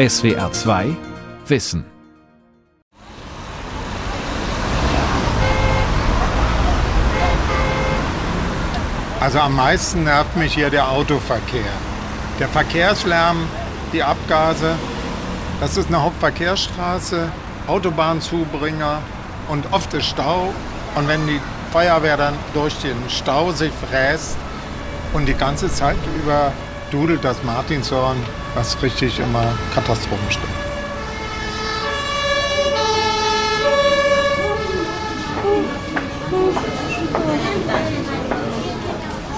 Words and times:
SWR 0.00 0.50
2 0.50 0.96
Wissen. 1.46 1.84
Also 9.20 9.40
am 9.40 9.56
meisten 9.56 10.04
nervt 10.04 10.34
mich 10.36 10.54
hier 10.54 10.70
der 10.70 10.88
Autoverkehr. 10.88 11.60
Der 12.38 12.48
Verkehrslärm, 12.48 13.46
die 13.92 14.02
Abgase. 14.02 14.74
Das 15.60 15.76
ist 15.76 15.88
eine 15.88 16.02
Hauptverkehrsstraße, 16.02 17.30
Autobahnzubringer 17.66 19.02
und 19.50 19.70
oft 19.70 19.92
ist 19.92 20.06
Stau. 20.06 20.54
Und 20.94 21.08
wenn 21.08 21.26
die 21.26 21.42
Feuerwehr 21.72 22.16
dann 22.16 22.36
durch 22.54 22.74
den 22.78 22.96
Stau 23.10 23.52
sich 23.52 23.72
fräst 23.90 24.38
und 25.12 25.26
die 25.26 25.34
ganze 25.34 25.70
Zeit 25.70 25.98
über 26.24 26.52
dudelt 26.90 27.22
das 27.22 27.42
Martinshorn, 27.42 28.16
was 28.54 28.80
richtig 28.82 29.18
immer 29.18 29.56
Katastrophen 29.74 30.30
stimmt. 30.30 30.48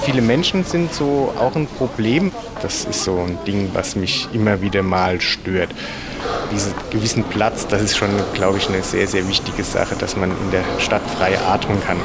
Viele 0.05 0.21
Menschen 0.21 0.65
sind 0.65 0.93
so 0.93 1.33
auch 1.39 1.55
ein 1.55 1.67
Problem. 1.67 2.33
Das 2.61 2.85
ist 2.85 3.05
so 3.05 3.19
ein 3.19 3.39
Ding, 3.47 3.71
was 3.73 3.97
mich 3.97 4.29
immer 4.33 4.61
wieder 4.61 4.83
mal 4.83 5.21
stört. 5.21 5.71
Diesen 6.53 6.75
gewissen 6.91 7.25
Platz, 7.25 7.67
das 7.67 7.83
ist 7.83 7.97
schon, 7.97 8.11
glaube 8.35 8.59
ich, 8.59 8.69
eine 8.69 8.83
sehr, 8.83 9.07
sehr 9.07 9.27
wichtige 9.29 9.65
Sache, 9.65 9.95
dass 9.97 10.17
man 10.17 10.31
in 10.31 10.51
der 10.51 10.65
Stadt 10.81 11.03
frei 11.17 11.39
atmen 11.39 11.81
kann. 11.85 11.99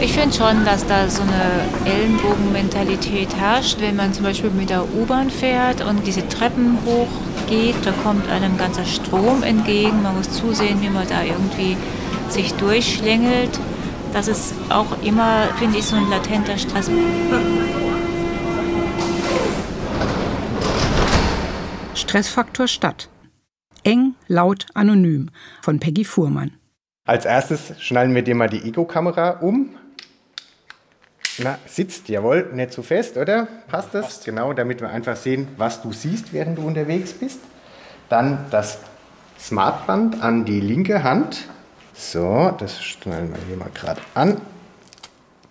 Ich 0.00 0.12
finde 0.12 0.36
schon, 0.36 0.64
dass 0.64 0.86
da 0.86 1.08
so 1.08 1.22
eine 1.22 1.90
Ellenbogenmentalität 1.90 3.34
herrscht. 3.36 3.80
Wenn 3.80 3.96
man 3.96 4.12
zum 4.12 4.24
Beispiel 4.24 4.50
mit 4.50 4.68
der 4.70 4.84
U-Bahn 4.94 5.30
fährt 5.30 5.84
und 5.84 6.06
diese 6.06 6.26
Treppen 6.28 6.78
hochgeht, 6.84 7.76
da 7.84 7.92
kommt 8.02 8.28
einem 8.28 8.58
ganzer 8.58 8.84
Strom 8.84 9.42
entgegen. 9.42 10.02
Man 10.02 10.16
muss 10.16 10.30
zusehen, 10.30 10.82
wie 10.82 10.90
man 10.90 11.08
da 11.08 11.22
irgendwie 11.22 11.76
sich 12.28 12.52
durchschlängelt. 12.54 13.58
Das 14.12 14.28
ist 14.28 14.54
auch 14.68 15.02
immer, 15.02 15.44
finde 15.58 15.78
ich, 15.78 15.86
so 15.86 15.96
ein 15.96 16.08
latenter 16.10 16.58
Stress. 16.58 16.90
Stressfaktor 21.94 22.68
Stadt. 22.68 23.08
Eng, 23.84 24.14
laut, 24.28 24.66
anonym 24.74 25.30
von 25.62 25.80
Peggy 25.80 26.04
Fuhrmann. 26.04 26.52
Als 27.06 27.24
erstes 27.24 27.74
schnallen 27.80 28.14
wir 28.14 28.22
dir 28.22 28.34
mal 28.34 28.48
die 28.48 28.62
Ego-Kamera 28.62 29.40
um. 29.40 29.70
Na, 31.38 31.58
sitzt, 31.66 32.08
jawohl, 32.08 32.50
nicht 32.52 32.72
zu 32.72 32.82
fest, 32.82 33.16
oder? 33.16 33.48
Passt 33.66 33.92
das? 33.92 34.06
Passt. 34.06 34.24
Genau, 34.24 34.52
damit 34.52 34.80
wir 34.80 34.90
einfach 34.90 35.16
sehen, 35.16 35.48
was 35.56 35.82
du 35.82 35.92
siehst, 35.92 36.32
während 36.32 36.58
du 36.58 36.62
unterwegs 36.62 37.12
bist. 37.12 37.40
Dann 38.08 38.46
das 38.50 38.78
Smartband 39.38 40.22
an 40.22 40.44
die 40.44 40.60
linke 40.60 41.02
Hand. 41.02 41.48
So, 41.92 42.54
das 42.58 42.82
schnallen 42.82 43.30
wir 43.30 43.38
hier 43.48 43.56
mal 43.56 43.70
gerade 43.74 44.00
an. 44.14 44.40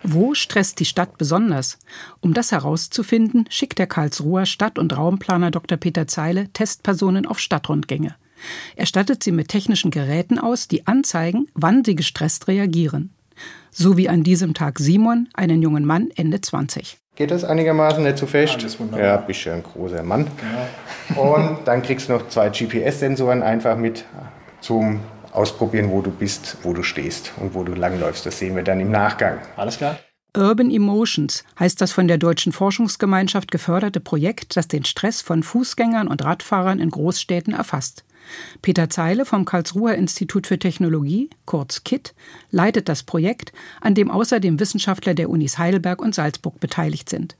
Wo 0.02 0.34
stresst 0.34 0.80
die 0.80 0.84
Stadt 0.84 1.16
besonders? 1.18 1.78
Um 2.20 2.34
das 2.34 2.52
herauszufinden, 2.52 3.46
schickt 3.48 3.78
der 3.78 3.86
Karlsruher 3.86 4.46
Stadt- 4.46 4.78
und 4.78 4.96
Raumplaner 4.96 5.50
Dr. 5.50 5.78
Peter 5.78 6.06
Zeile 6.06 6.48
Testpersonen 6.52 7.26
auf 7.26 7.38
Stadtrundgänge. 7.38 8.14
Er 8.76 8.84
stattet 8.84 9.22
sie 9.22 9.32
mit 9.32 9.48
technischen 9.48 9.90
Geräten 9.90 10.38
aus, 10.38 10.68
die 10.68 10.86
anzeigen, 10.86 11.48
wann 11.54 11.84
sie 11.84 11.94
gestresst 11.94 12.48
reagieren 12.48 13.14
so 13.70 13.96
wie 13.96 14.08
an 14.08 14.22
diesem 14.22 14.54
Tag 14.54 14.78
Simon, 14.78 15.28
einen 15.34 15.62
jungen 15.62 15.84
Mann 15.84 16.10
Ende 16.16 16.40
20. 16.40 16.98
Geht 17.16 17.30
das 17.30 17.44
einigermaßen 17.44 18.02
nicht 18.02 18.18
zu 18.18 18.26
fest? 18.26 18.56
Alles 18.58 18.80
wunderbar. 18.80 19.06
Ja, 19.06 19.16
bist 19.18 19.44
ja 19.44 19.54
ein 19.54 19.62
großer 19.62 20.02
Mann. 20.02 20.26
Ja. 21.10 21.20
Und 21.20 21.58
dann 21.64 21.82
kriegst 21.82 22.08
du 22.08 22.14
noch 22.14 22.28
zwei 22.28 22.48
GPS-Sensoren 22.48 23.42
einfach 23.42 23.76
mit 23.76 24.04
zum 24.60 25.00
Ausprobieren, 25.32 25.90
wo 25.90 26.00
du 26.00 26.10
bist, 26.10 26.56
wo 26.62 26.72
du 26.72 26.82
stehst 26.82 27.32
und 27.38 27.54
wo 27.54 27.64
du 27.64 27.74
langläufst. 27.74 28.24
Das 28.26 28.38
sehen 28.38 28.56
wir 28.56 28.62
dann 28.62 28.80
im 28.80 28.90
Nachgang. 28.90 29.38
Alles 29.56 29.78
klar. 29.78 29.98
Urban 30.36 30.70
Emotions 30.70 31.44
heißt 31.60 31.80
das 31.80 31.92
von 31.92 32.08
der 32.08 32.18
Deutschen 32.18 32.52
Forschungsgemeinschaft 32.52 33.52
geförderte 33.52 34.00
Projekt, 34.00 34.56
das 34.56 34.66
den 34.66 34.84
Stress 34.84 35.22
von 35.22 35.44
Fußgängern 35.44 36.08
und 36.08 36.24
Radfahrern 36.24 36.80
in 36.80 36.90
Großstädten 36.90 37.54
erfasst. 37.54 38.04
Peter 38.62 38.90
Zeile 38.90 39.24
vom 39.24 39.44
Karlsruher 39.44 39.94
Institut 39.94 40.46
für 40.46 40.58
Technologie, 40.58 41.30
kurz 41.44 41.84
KIT, 41.84 42.14
leitet 42.50 42.88
das 42.88 43.02
Projekt, 43.02 43.52
an 43.80 43.94
dem 43.94 44.10
außerdem 44.10 44.60
Wissenschaftler 44.60 45.14
der 45.14 45.30
Unis 45.30 45.58
Heidelberg 45.58 46.00
und 46.00 46.14
Salzburg 46.14 46.60
beteiligt 46.60 47.08
sind. 47.08 47.36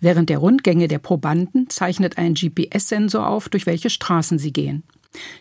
Während 0.00 0.30
der 0.30 0.38
Rundgänge 0.38 0.88
der 0.88 0.98
Probanden 0.98 1.68
zeichnet 1.68 2.18
ein 2.18 2.34
GPS-Sensor 2.34 3.26
auf, 3.26 3.48
durch 3.48 3.66
welche 3.66 3.90
Straßen 3.90 4.38
sie 4.38 4.52
gehen. 4.52 4.82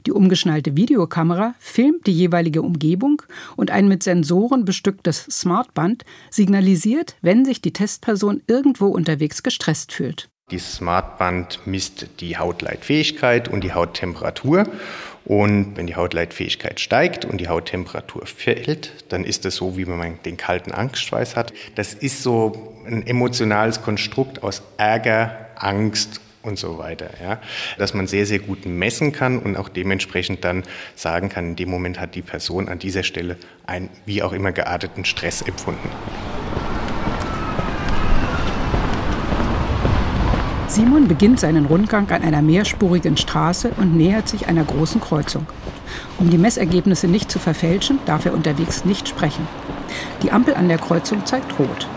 Die 0.06 0.12
umgeschnallte 0.12 0.78
Videokamera 0.78 1.56
filmt 1.60 2.08
die 2.08 2.14
jeweilige 2.14 2.62
Umgebung 2.62 3.22
und 3.56 3.72
ein 3.72 3.88
mit 3.88 4.04
Sensoren 4.04 4.66
bestücktes 4.66 5.26
Smartband 5.30 6.06
signalisiert, 6.30 7.16
wenn 7.22 7.46
sich 7.46 7.62
die 7.62 7.74
Testperson 7.74 8.42
irgendwo 8.48 8.88
unterwegs 8.88 9.44
gestresst 9.44 9.92
fühlt. 9.92 10.30
Dieses 10.50 10.76
Smartband 10.76 11.60
misst 11.66 12.22
die 12.22 12.38
Hautleitfähigkeit 12.38 13.50
und 13.50 13.66
die 13.66 13.74
Hauttemperatur. 13.74 14.66
Und 15.26 15.76
wenn 15.76 15.88
die 15.88 15.98
Hautleitfähigkeit 15.98 16.80
steigt 16.80 17.26
und 17.26 17.40
die 17.40 17.50
Hauttemperatur 17.50 18.26
fällt, 18.26 19.12
dann 19.12 19.26
ist 19.26 19.44
das 19.44 19.56
so, 19.58 19.76
wie 19.76 19.84
man 19.84 20.20
den 20.24 20.38
kalten 20.38 20.72
Angstschweiß 20.72 21.36
hat. 21.36 21.52
Das 21.76 21.94
ist 21.94 22.24
so 22.24 22.74
ein 22.86 23.06
emotionales 23.06 23.82
Konstrukt 23.82 24.42
aus 24.42 24.62
Ärger, 24.78 25.48
Angst 25.56 26.22
und 26.44 26.58
so 26.58 26.78
weiter. 26.78 27.10
Ja? 27.22 27.42
Dass 27.78 27.94
man 27.94 28.08
sehr, 28.08 28.26
sehr 28.26 28.40
gut 28.40 28.66
messen 28.66 29.12
kann 29.12 29.40
und 29.40 29.58
auch 29.58 29.68
dementsprechend 29.68 30.46
dann 30.46 30.64
sagen 30.96 31.28
kann, 31.28 31.50
in 31.50 31.56
dem 31.58 31.70
Moment 31.70 32.00
hat 32.00 32.16
die 32.16 32.22
Person 32.22 32.70
an 32.70 32.80
dieser 32.80 33.04
Stelle 33.04 33.36
einen 33.66 33.90
wie 34.06 34.24
auch 34.24 34.32
immer 34.32 34.54
gearteten 34.54 35.04
Stress 35.04 35.42
empfunden. 35.42 35.90
Simon 40.68 41.08
beginnt 41.08 41.40
seinen 41.40 41.66
Rundgang 41.66 42.10
an 42.12 42.24
einer 42.24 42.42
mehrspurigen 42.42 43.16
Straße 43.16 43.72
und 43.78 43.96
nähert 43.96 44.28
sich 44.28 44.48
einer 44.48 44.66
großen 44.66 45.00
Kreuzung. 45.00 45.46
Um 46.20 46.30
die 46.30 46.38
Messergebnisse 46.38 47.08
nicht 47.08 47.32
zu 47.32 47.40
verfälschen, 47.40 48.00
darf 48.06 48.26
er 48.26 48.34
unterwegs 48.34 48.84
nicht 48.84 49.08
sprechen. 49.08 49.48
Die 50.22 50.32
Ampel 50.32 50.56
an 50.56 50.68
der 50.68 50.78
Kreuzung 50.78 51.26
zeigt 51.26 51.58
rot. 51.58 51.88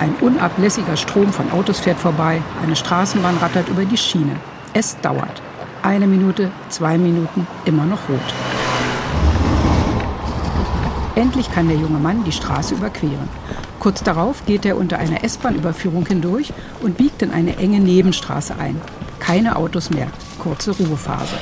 Ein 0.00 0.14
unablässiger 0.20 0.96
Strom 0.96 1.32
von 1.32 1.50
Autos 1.52 1.78
fährt 1.78 1.98
vorbei, 1.98 2.42
eine 2.62 2.76
Straßenbahn 2.76 3.36
rattert 3.38 3.68
über 3.68 3.84
die 3.84 3.96
Schienen. 3.96 4.36
Es 4.74 5.00
dauert. 5.00 5.40
Eine 5.82 6.08
Minute, 6.08 6.50
zwei 6.68 6.98
Minuten, 6.98 7.46
immer 7.64 7.86
noch 7.86 8.08
rot. 8.08 8.34
Endlich 11.14 11.50
kann 11.50 11.68
der 11.68 11.78
junge 11.78 11.98
Mann 11.98 12.24
die 12.24 12.32
Straße 12.32 12.74
überqueren. 12.74 13.28
Kurz 13.86 14.02
darauf 14.02 14.44
geht 14.46 14.66
er 14.66 14.76
unter 14.78 14.98
einer 14.98 15.22
S-Bahn-Überführung 15.22 16.04
hindurch 16.06 16.52
und 16.82 16.96
biegt 16.96 17.22
in 17.22 17.30
eine 17.30 17.56
enge 17.56 17.78
Nebenstraße 17.78 18.56
ein. 18.58 18.80
Keine 19.20 19.54
Autos 19.54 19.90
mehr. 19.90 20.08
Kurze 20.40 20.72
Ruhephase. 20.72 21.36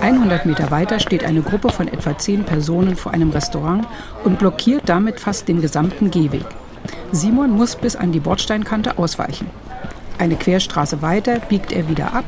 100 0.00 0.46
Meter 0.46 0.70
weiter 0.70 0.98
steht 0.98 1.24
eine 1.24 1.42
Gruppe 1.42 1.68
von 1.68 1.88
etwa 1.88 2.16
zehn 2.16 2.44
Personen 2.44 2.96
vor 2.96 3.12
einem 3.12 3.28
Restaurant 3.32 3.86
und 4.24 4.38
blockiert 4.38 4.84
damit 4.86 5.20
fast 5.20 5.46
den 5.46 5.60
gesamten 5.60 6.10
Gehweg. 6.10 6.46
Simon 7.12 7.50
muss 7.50 7.76
bis 7.76 7.96
an 7.96 8.12
die 8.12 8.20
Bordsteinkante 8.20 8.96
ausweichen. 8.96 9.50
Eine 10.16 10.36
Querstraße 10.36 11.02
weiter 11.02 11.38
biegt 11.50 11.70
er 11.70 11.86
wieder 11.90 12.14
ab, 12.14 12.24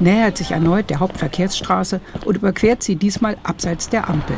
nähert 0.00 0.36
sich 0.36 0.50
erneut 0.50 0.90
der 0.90 0.98
Hauptverkehrsstraße 0.98 2.00
und 2.24 2.34
überquert 2.34 2.82
sie 2.82 2.96
diesmal 2.96 3.36
abseits 3.44 3.88
der 3.88 4.10
Ampel. 4.10 4.36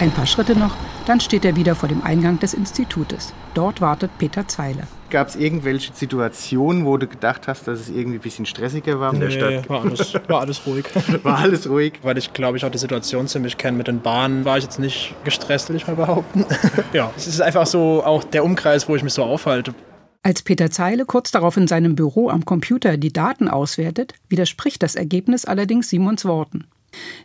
Ein 0.00 0.12
paar 0.12 0.24
Schritte 0.24 0.58
noch, 0.58 0.74
dann 1.04 1.20
steht 1.20 1.44
er 1.44 1.56
wieder 1.56 1.74
vor 1.74 1.86
dem 1.86 2.02
Eingang 2.02 2.38
des 2.38 2.54
Institutes. 2.54 3.34
Dort 3.52 3.82
wartet 3.82 4.10
Peter 4.16 4.48
Zeile. 4.48 4.84
Gab 5.10 5.28
es 5.28 5.36
irgendwelche 5.36 5.92
Situationen, 5.92 6.86
wo 6.86 6.96
du 6.96 7.06
gedacht 7.06 7.46
hast, 7.46 7.68
dass 7.68 7.80
es 7.80 7.90
irgendwie 7.90 8.16
ein 8.16 8.22
bisschen 8.22 8.46
stressiger 8.46 8.98
war 8.98 9.12
in 9.12 9.18
nee, 9.18 9.26
der 9.26 9.30
Stadt? 9.30 9.68
War 9.68 9.82
alles, 9.82 10.14
war 10.26 10.40
alles 10.40 10.66
ruhig. 10.66 10.86
war 11.22 11.40
alles 11.40 11.68
ruhig? 11.68 12.00
Weil 12.02 12.16
ich 12.16 12.32
glaube, 12.32 12.56
ich 12.56 12.64
auch 12.64 12.70
die 12.70 12.78
Situation 12.78 13.28
ziemlich 13.28 13.58
kenne. 13.58 13.76
Mit 13.76 13.88
den 13.88 14.00
Bahnen 14.00 14.46
war 14.46 14.56
ich 14.56 14.64
jetzt 14.64 14.78
nicht 14.78 15.14
gestresst, 15.24 15.68
will 15.68 15.76
ich 15.76 15.86
mal 15.86 15.96
behaupten. 15.96 16.46
ja, 16.94 17.12
es 17.14 17.26
ist 17.26 17.42
einfach 17.42 17.66
so 17.66 18.02
auch 18.02 18.24
der 18.24 18.42
Umkreis, 18.42 18.88
wo 18.88 18.96
ich 18.96 19.02
mich 19.02 19.12
so 19.12 19.22
aufhalte. 19.22 19.74
Als 20.22 20.40
Peter 20.40 20.70
Zeile 20.70 21.04
kurz 21.04 21.30
darauf 21.30 21.58
in 21.58 21.68
seinem 21.68 21.94
Büro 21.94 22.30
am 22.30 22.46
Computer 22.46 22.96
die 22.96 23.12
Daten 23.12 23.48
auswertet, 23.48 24.14
widerspricht 24.30 24.82
das 24.82 24.94
Ergebnis 24.94 25.44
allerdings 25.44 25.90
Simons 25.90 26.24
Worten. 26.24 26.69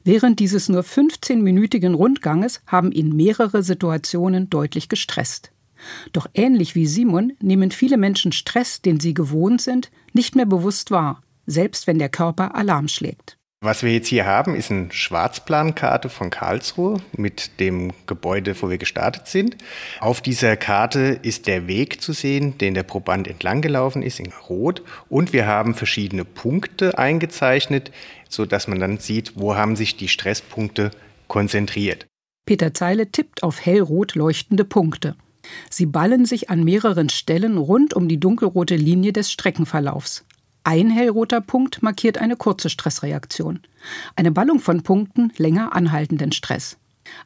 Während 0.04 0.40
dieses 0.40 0.70
nur 0.70 0.82
15-minütigen 0.82 1.94
Rundganges 1.94 2.62
haben 2.68 2.92
ihn 2.92 3.16
mehrere 3.16 3.64
Situationen 3.64 4.50
deutlich 4.50 4.90
gestresst. 4.90 5.52
Doch 6.14 6.28
ähnlich 6.34 6.76
wie 6.76 6.86
Simon 6.86 7.34
nehmen 7.42 7.72
viele 7.72 7.98
Menschen 7.98 8.32
Stress, 8.32 8.82
den 8.82 9.00
sie 9.00 9.14
gewohnt 9.14 9.62
sind, 9.62 9.92
nicht 10.14 10.36
mehr 10.36 10.46
bewusst 10.46 10.92
wahr, 10.92 11.22
selbst 11.46 11.88
wenn 11.88 12.00
der 12.00 12.10
Körper 12.10 12.56
Alarm 12.56 12.88
schlägt. 12.88 13.38
Was 13.62 13.82
wir 13.82 13.92
jetzt 13.92 14.10
hier 14.10 14.28
haben, 14.28 14.54
ist 14.54 14.70
eine 14.70 14.92
Schwarzplankarte 14.92 16.10
von 16.10 16.30
Karlsruhe 16.30 17.02
mit 17.18 17.60
dem 17.60 17.94
Gebäude, 18.06 18.56
wo 18.62 18.70
wir 18.70 18.78
gestartet 18.78 19.26
sind. 19.26 19.58
Auf 20.00 20.22
dieser 20.22 20.56
Karte 20.56 21.20
ist 21.24 21.48
der 21.48 21.68
Weg 21.68 22.00
zu 22.00 22.14
sehen, 22.14 22.60
den 22.60 22.76
der 22.76 22.84
Proband 22.84 23.28
entlang 23.28 23.62
gelaufen 23.62 24.04
ist 24.04 24.20
in 24.20 24.32
Rot. 24.50 24.84
Und 25.10 25.34
wir 25.34 25.48
haben 25.48 25.74
verschiedene 25.74 26.26
Punkte 26.26 27.00
eingezeichnet, 27.00 27.92
sodass 28.30 28.68
man 28.68 28.80
dann 28.80 28.98
sieht, 28.98 29.34
wo 29.36 29.56
haben 29.56 29.76
sich 29.76 29.98
die 29.98 30.08
Stresspunkte 30.08 30.92
konzentriert. 31.28 32.08
Peter 32.46 32.74
Zeile 32.74 33.12
tippt 33.12 33.44
auf 33.44 33.66
hellrot 33.66 34.16
leuchtende 34.16 34.66
Punkte. 34.66 35.16
Sie 35.70 35.86
ballen 35.86 36.26
sich 36.26 36.50
an 36.50 36.64
mehreren 36.64 37.10
Stellen 37.10 37.58
rund 37.58 37.94
um 37.94 38.08
die 38.08 38.20
dunkelrote 38.20 38.76
Linie 38.76 39.14
des 39.14 39.32
Streckenverlaufs. 39.32 40.26
Ein 40.64 40.90
hellroter 40.90 41.42
Punkt 41.42 41.84
markiert 41.84 42.18
eine 42.18 42.36
kurze 42.36 42.70
Stressreaktion. 42.70 43.60
Eine 44.16 44.32
Ballung 44.32 44.60
von 44.60 44.82
Punkten 44.82 45.32
länger 45.38 45.76
anhaltenden 45.76 46.32
Stress. 46.32 46.78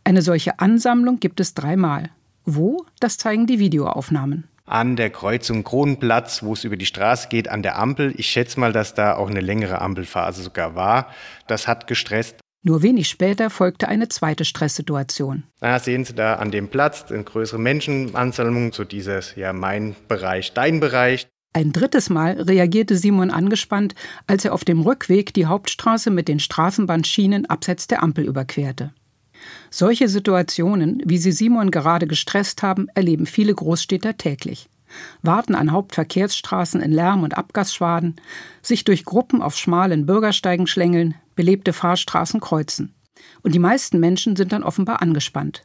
Eine 0.03 0.21
solche 0.21 0.59
Ansammlung 0.59 1.19
gibt 1.21 1.39
es 1.39 1.53
dreimal. 1.53 2.09
Wo? 2.45 2.85
Das 2.99 3.17
zeigen 3.17 3.47
die 3.47 3.59
Videoaufnahmen. 3.59 4.45
An 4.69 4.95
der 4.95 5.09
Kreuzung 5.09 5.63
Kronenplatz, 5.63 6.43
wo 6.43 6.53
es 6.53 6.63
über 6.63 6.77
die 6.77 6.85
Straße 6.85 7.27
geht, 7.29 7.47
an 7.47 7.63
der 7.63 7.79
Ampel. 7.79 8.13
Ich 8.17 8.27
schätze 8.27 8.59
mal, 8.59 8.71
dass 8.71 8.93
da 8.93 9.15
auch 9.15 9.27
eine 9.27 9.41
längere 9.41 9.81
Ampelphase 9.81 10.43
sogar 10.43 10.75
war. 10.75 11.09
Das 11.47 11.67
hat 11.67 11.87
gestresst. 11.87 12.37
Nur 12.61 12.83
wenig 12.83 13.09
später 13.09 13.49
folgte 13.49 13.87
eine 13.87 14.09
zweite 14.09 14.45
Stresssituation. 14.45 15.43
Da 15.59 15.79
sehen 15.79 16.05
Sie 16.05 16.13
da 16.13 16.35
an 16.35 16.51
dem 16.51 16.67
Platz 16.67 17.05
eine 17.09 17.23
größere 17.23 17.59
Menschenansammlung, 17.59 18.71
so 18.71 18.83
dieses, 18.83 19.35
ja, 19.35 19.53
mein 19.53 19.95
Bereich, 20.07 20.53
dein 20.53 20.79
Bereich. 20.79 21.27
Ein 21.53 21.71
drittes 21.71 22.11
Mal 22.11 22.33
reagierte 22.39 22.95
Simon 22.95 23.31
angespannt, 23.31 23.95
als 24.27 24.45
er 24.45 24.53
auf 24.53 24.65
dem 24.65 24.81
Rückweg 24.81 25.33
die 25.33 25.47
Hauptstraße 25.47 26.11
mit 26.11 26.27
den 26.27 26.39
Straßenbahnschienen 26.39 27.47
abseits 27.47 27.87
der 27.87 28.03
Ampel 28.03 28.25
überquerte. 28.25 28.93
Solche 29.71 30.09
Situationen, 30.09 31.01
wie 31.05 31.17
sie 31.17 31.31
Simon 31.31 31.71
gerade 31.71 32.07
gestresst 32.07 32.63
haben, 32.63 32.87
erleben 32.95 33.25
viele 33.25 33.53
Großstädter 33.53 34.17
täglich. 34.17 34.69
Warten 35.21 35.55
an 35.55 35.71
Hauptverkehrsstraßen 35.71 36.81
in 36.81 36.91
Lärm- 36.91 37.23
und 37.23 37.37
Abgasschwaden, 37.37 38.15
sich 38.61 38.83
durch 38.83 39.05
Gruppen 39.05 39.41
auf 39.41 39.55
schmalen 39.55 40.05
Bürgersteigen 40.05 40.67
schlängeln, 40.67 41.15
belebte 41.35 41.73
Fahrstraßen 41.73 42.39
kreuzen. 42.39 42.93
Und 43.43 43.53
die 43.53 43.59
meisten 43.59 43.99
Menschen 43.99 44.35
sind 44.35 44.51
dann 44.51 44.63
offenbar 44.63 45.01
angespannt. 45.01 45.63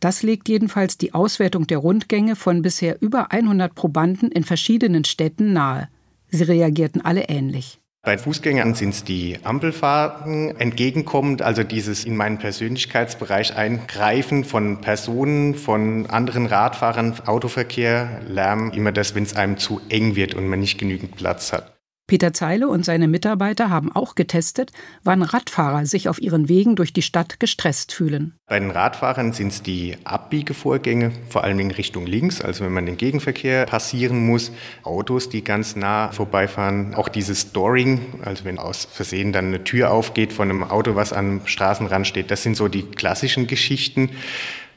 Das 0.00 0.22
legt 0.22 0.48
jedenfalls 0.48 0.98
die 0.98 1.14
Auswertung 1.14 1.66
der 1.66 1.78
Rundgänge 1.78 2.36
von 2.36 2.62
bisher 2.62 3.00
über 3.02 3.32
100 3.32 3.74
Probanden 3.74 4.30
in 4.30 4.44
verschiedenen 4.44 5.04
Städten 5.04 5.52
nahe. 5.52 5.88
Sie 6.28 6.44
reagierten 6.44 7.00
alle 7.00 7.28
ähnlich. 7.28 7.79
Bei 8.02 8.16
Fußgängern 8.16 8.74
sind 8.74 8.94
es 8.94 9.04
die 9.04 9.38
Ampelfahrten 9.42 10.58
entgegenkommend, 10.58 11.42
also 11.42 11.64
dieses 11.64 12.06
in 12.06 12.16
meinen 12.16 12.38
Persönlichkeitsbereich 12.38 13.56
eingreifen 13.56 14.44
von 14.44 14.80
Personen, 14.80 15.54
von 15.54 16.06
anderen 16.06 16.46
Radfahrern, 16.46 17.14
Autoverkehr, 17.26 18.22
Lärm, 18.26 18.70
immer 18.70 18.92
das, 18.92 19.14
wenn 19.14 19.24
es 19.24 19.36
einem 19.36 19.58
zu 19.58 19.82
eng 19.90 20.16
wird 20.16 20.32
und 20.32 20.48
man 20.48 20.60
nicht 20.60 20.78
genügend 20.78 21.14
Platz 21.14 21.52
hat. 21.52 21.79
Peter 22.10 22.32
Zeile 22.32 22.66
und 22.66 22.84
seine 22.84 23.06
Mitarbeiter 23.06 23.70
haben 23.70 23.92
auch 23.92 24.16
getestet, 24.16 24.72
wann 25.04 25.22
Radfahrer 25.22 25.86
sich 25.86 26.08
auf 26.08 26.20
ihren 26.20 26.48
Wegen 26.48 26.74
durch 26.74 26.92
die 26.92 27.02
Stadt 27.02 27.38
gestresst 27.38 27.92
fühlen. 27.92 28.34
Bei 28.48 28.58
den 28.58 28.72
Radfahrern 28.72 29.32
sind 29.32 29.52
es 29.52 29.62
die 29.62 29.96
Abbiegevorgänge, 30.02 31.12
vor 31.28 31.44
allem 31.44 31.60
in 31.60 31.70
Richtung 31.70 32.06
links, 32.06 32.40
also 32.40 32.64
wenn 32.64 32.72
man 32.72 32.86
den 32.86 32.96
Gegenverkehr 32.96 33.64
passieren 33.66 34.26
muss. 34.26 34.50
Autos, 34.82 35.28
die 35.28 35.44
ganz 35.44 35.76
nah 35.76 36.10
vorbeifahren. 36.10 36.96
Auch 36.96 37.08
dieses 37.08 37.42
Storing, 37.42 38.00
also 38.24 38.44
wenn 38.44 38.58
aus 38.58 38.88
Versehen 38.90 39.32
dann 39.32 39.46
eine 39.46 39.62
Tür 39.62 39.92
aufgeht 39.92 40.32
von 40.32 40.50
einem 40.50 40.64
Auto, 40.64 40.96
was 40.96 41.12
am 41.12 41.42
Straßenrand 41.44 42.08
steht. 42.08 42.32
Das 42.32 42.42
sind 42.42 42.56
so 42.56 42.66
die 42.66 42.82
klassischen 42.82 43.46
Geschichten. 43.46 44.10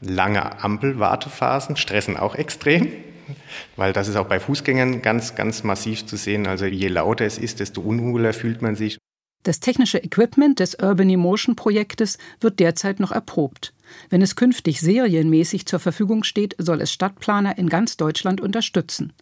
Lange 0.00 0.62
Ampelwartephasen 0.62 1.74
stressen 1.74 2.16
auch 2.16 2.36
extrem. 2.36 2.92
Weil 3.76 3.92
das 3.92 4.08
ist 4.08 4.16
auch 4.16 4.26
bei 4.28 4.40
Fußgängern 4.40 5.02
ganz, 5.02 5.34
ganz 5.34 5.62
massiv 5.62 6.06
zu 6.06 6.16
sehen. 6.16 6.46
Also 6.46 6.66
je 6.66 6.88
lauter 6.88 7.24
es 7.24 7.38
ist, 7.38 7.60
desto 7.60 7.80
unwohler 7.80 8.32
fühlt 8.32 8.62
man 8.62 8.76
sich. 8.76 8.98
Das 9.44 9.60
technische 9.60 9.98
Equipment 9.98 10.58
des 10.58 10.74
Urban 10.76 11.10
Emotion 11.10 11.54
Projektes 11.54 12.16
wird 12.40 12.60
derzeit 12.60 12.98
noch 12.98 13.12
erprobt. 13.12 13.74
Wenn 14.08 14.22
es 14.22 14.36
künftig 14.36 14.80
serienmäßig 14.80 15.66
zur 15.66 15.80
Verfügung 15.80 16.24
steht, 16.24 16.56
soll 16.58 16.80
es 16.80 16.90
Stadtplaner 16.90 17.58
in 17.58 17.68
ganz 17.68 17.98
Deutschland 17.98 18.40
unterstützen. 18.40 19.12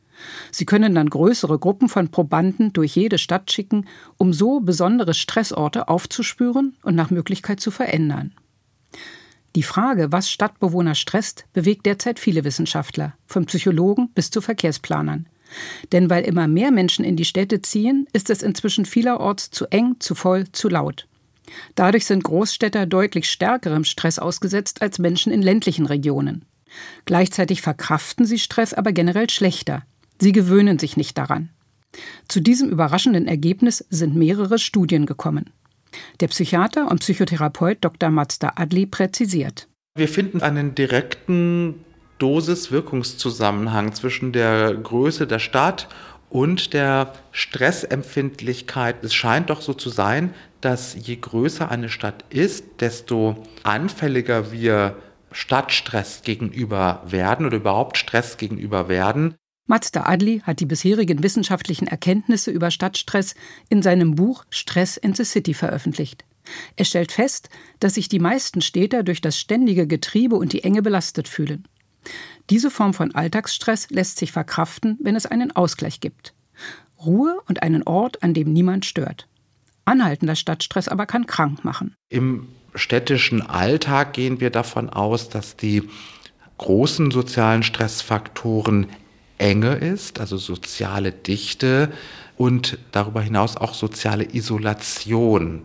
Sie 0.52 0.64
können 0.64 0.94
dann 0.94 1.10
größere 1.10 1.58
Gruppen 1.58 1.88
von 1.88 2.10
Probanden 2.10 2.72
durch 2.72 2.94
jede 2.94 3.18
Stadt 3.18 3.50
schicken, 3.50 3.88
um 4.16 4.32
so 4.32 4.60
besondere 4.60 5.14
Stressorte 5.14 5.88
aufzuspüren 5.88 6.76
und 6.82 6.94
nach 6.94 7.10
Möglichkeit 7.10 7.58
zu 7.58 7.72
verändern. 7.72 8.32
Die 9.54 9.62
Frage, 9.62 10.12
was 10.12 10.30
Stadtbewohner 10.30 10.94
stresst, 10.94 11.44
bewegt 11.52 11.84
derzeit 11.84 12.18
viele 12.18 12.44
Wissenschaftler, 12.44 13.14
von 13.26 13.44
Psychologen 13.44 14.08
bis 14.14 14.30
zu 14.30 14.40
Verkehrsplanern. 14.40 15.28
Denn 15.92 16.08
weil 16.08 16.24
immer 16.24 16.48
mehr 16.48 16.70
Menschen 16.70 17.04
in 17.04 17.16
die 17.16 17.26
Städte 17.26 17.60
ziehen, 17.60 18.06
ist 18.14 18.30
es 18.30 18.42
inzwischen 18.42 18.86
vielerorts 18.86 19.50
zu 19.50 19.66
eng, 19.66 19.96
zu 19.98 20.14
voll, 20.14 20.50
zu 20.52 20.68
laut. 20.68 21.06
Dadurch 21.74 22.06
sind 22.06 22.24
Großstädter 22.24 22.86
deutlich 22.86 23.30
stärkerem 23.30 23.84
Stress 23.84 24.18
ausgesetzt 24.18 24.80
als 24.80 24.98
Menschen 24.98 25.32
in 25.32 25.42
ländlichen 25.42 25.84
Regionen. 25.84 26.46
Gleichzeitig 27.04 27.60
verkraften 27.60 28.24
sie 28.24 28.38
Stress 28.38 28.72
aber 28.72 28.92
generell 28.92 29.28
schlechter. 29.28 29.82
Sie 30.18 30.32
gewöhnen 30.32 30.78
sich 30.78 30.96
nicht 30.96 31.18
daran. 31.18 31.50
Zu 32.28 32.40
diesem 32.40 32.70
überraschenden 32.70 33.28
Ergebnis 33.28 33.84
sind 33.90 34.14
mehrere 34.14 34.58
Studien 34.58 35.04
gekommen. 35.04 35.50
Der 36.20 36.28
Psychiater 36.28 36.90
und 36.90 37.00
Psychotherapeut 37.00 37.78
Dr. 37.80 38.10
Mazda 38.10 38.52
Adli 38.56 38.86
präzisiert. 38.86 39.68
Wir 39.94 40.08
finden 40.08 40.42
einen 40.42 40.74
direkten 40.74 41.84
Dosis-Wirkungszusammenhang 42.18 43.92
zwischen 43.92 44.32
der 44.32 44.74
Größe 44.74 45.26
der 45.26 45.38
Stadt 45.38 45.88
und 46.30 46.72
der 46.72 47.12
Stressempfindlichkeit. 47.32 49.04
Es 49.04 49.12
scheint 49.12 49.50
doch 49.50 49.60
so 49.60 49.74
zu 49.74 49.90
sein, 49.90 50.32
dass 50.62 50.94
je 50.94 51.16
größer 51.16 51.70
eine 51.70 51.88
Stadt 51.88 52.24
ist, 52.30 52.80
desto 52.80 53.42
anfälliger 53.64 54.52
wir 54.52 54.96
Stadtstress 55.32 56.22
gegenüber 56.22 57.02
werden 57.06 57.46
oder 57.46 57.56
überhaupt 57.56 57.98
Stress 57.98 58.36
gegenüber 58.36 58.88
werden. 58.88 59.34
Mazda 59.66 60.04
Adli 60.04 60.40
hat 60.40 60.60
die 60.60 60.66
bisherigen 60.66 61.22
wissenschaftlichen 61.22 61.86
Erkenntnisse 61.86 62.50
über 62.50 62.70
Stadtstress 62.70 63.34
in 63.68 63.82
seinem 63.82 64.14
Buch 64.16 64.44
Stress 64.50 64.96
in 64.96 65.14
the 65.14 65.24
City 65.24 65.54
veröffentlicht. 65.54 66.24
Er 66.76 66.84
stellt 66.84 67.12
fest, 67.12 67.48
dass 67.78 67.94
sich 67.94 68.08
die 68.08 68.18
meisten 68.18 68.60
Städter 68.60 69.02
durch 69.02 69.20
das 69.20 69.38
ständige 69.38 69.86
Getriebe 69.86 70.36
und 70.36 70.52
die 70.52 70.64
Enge 70.64 70.82
belastet 70.82 71.28
fühlen. 71.28 71.68
Diese 72.50 72.70
Form 72.70 72.94
von 72.94 73.14
Alltagsstress 73.14 73.90
lässt 73.90 74.18
sich 74.18 74.32
verkraften, 74.32 74.98
wenn 75.00 75.14
es 75.14 75.26
einen 75.26 75.54
Ausgleich 75.54 76.00
gibt. 76.00 76.34
Ruhe 77.04 77.40
und 77.48 77.62
einen 77.62 77.84
Ort, 77.84 78.22
an 78.22 78.34
dem 78.34 78.52
niemand 78.52 78.84
stört. 78.84 79.28
Anhaltender 79.84 80.36
Stadtstress 80.36 80.88
aber 80.88 81.06
kann 81.06 81.26
krank 81.26 81.64
machen. 81.64 81.94
Im 82.08 82.48
städtischen 82.74 83.42
Alltag 83.42 84.12
gehen 84.14 84.40
wir 84.40 84.50
davon 84.50 84.88
aus, 84.90 85.28
dass 85.28 85.56
die 85.56 85.88
großen 86.58 87.10
sozialen 87.10 87.62
Stressfaktoren 87.62 88.86
Enge 89.38 89.74
ist, 89.74 90.20
also 90.20 90.36
soziale 90.36 91.12
Dichte 91.12 91.92
und 92.36 92.78
darüber 92.92 93.20
hinaus 93.20 93.56
auch 93.56 93.74
soziale 93.74 94.34
Isolation, 94.34 95.62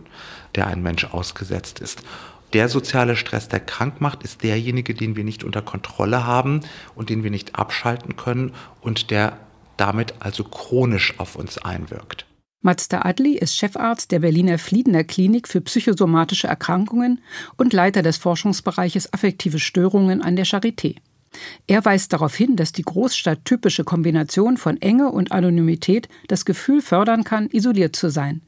der 0.54 0.66
ein 0.66 0.82
Mensch 0.82 1.04
ausgesetzt 1.04 1.80
ist. 1.80 2.02
Der 2.54 2.68
soziale 2.68 3.16
Stress, 3.16 3.48
der 3.48 3.60
krank 3.60 4.00
macht, 4.00 4.22
ist 4.22 4.42
derjenige, 4.42 4.94
den 4.94 5.16
wir 5.16 5.24
nicht 5.24 5.44
unter 5.44 5.60
Kontrolle 5.60 6.24
haben 6.24 6.60
und 6.94 7.10
den 7.10 7.22
wir 7.22 7.30
nicht 7.30 7.56
abschalten 7.56 8.16
können 8.16 8.52
und 8.80 9.10
der 9.10 9.38
damit 9.76 10.14
also 10.20 10.44
chronisch 10.44 11.14
auf 11.18 11.36
uns 11.36 11.58
einwirkt. 11.58 12.26
Mazda 12.60 13.02
Adli 13.02 13.38
ist 13.38 13.56
Chefarzt 13.56 14.10
der 14.10 14.18
Berliner 14.18 14.58
Fliedener 14.58 15.04
Klinik 15.04 15.46
für 15.46 15.60
psychosomatische 15.60 16.48
Erkrankungen 16.48 17.22
und 17.56 17.72
Leiter 17.72 18.02
des 18.02 18.16
Forschungsbereiches 18.16 19.12
affektive 19.12 19.60
Störungen 19.60 20.22
an 20.22 20.34
der 20.34 20.44
Charité. 20.44 20.96
Er 21.66 21.84
weist 21.84 22.12
darauf 22.12 22.34
hin, 22.34 22.56
dass 22.56 22.72
die 22.72 22.82
Großstadt-typische 22.82 23.84
Kombination 23.84 24.56
von 24.56 24.80
Enge 24.80 25.10
und 25.10 25.32
Anonymität 25.32 26.08
das 26.28 26.44
Gefühl 26.44 26.80
fördern 26.80 27.24
kann, 27.24 27.48
isoliert 27.50 27.96
zu 27.96 28.10
sein. 28.10 28.42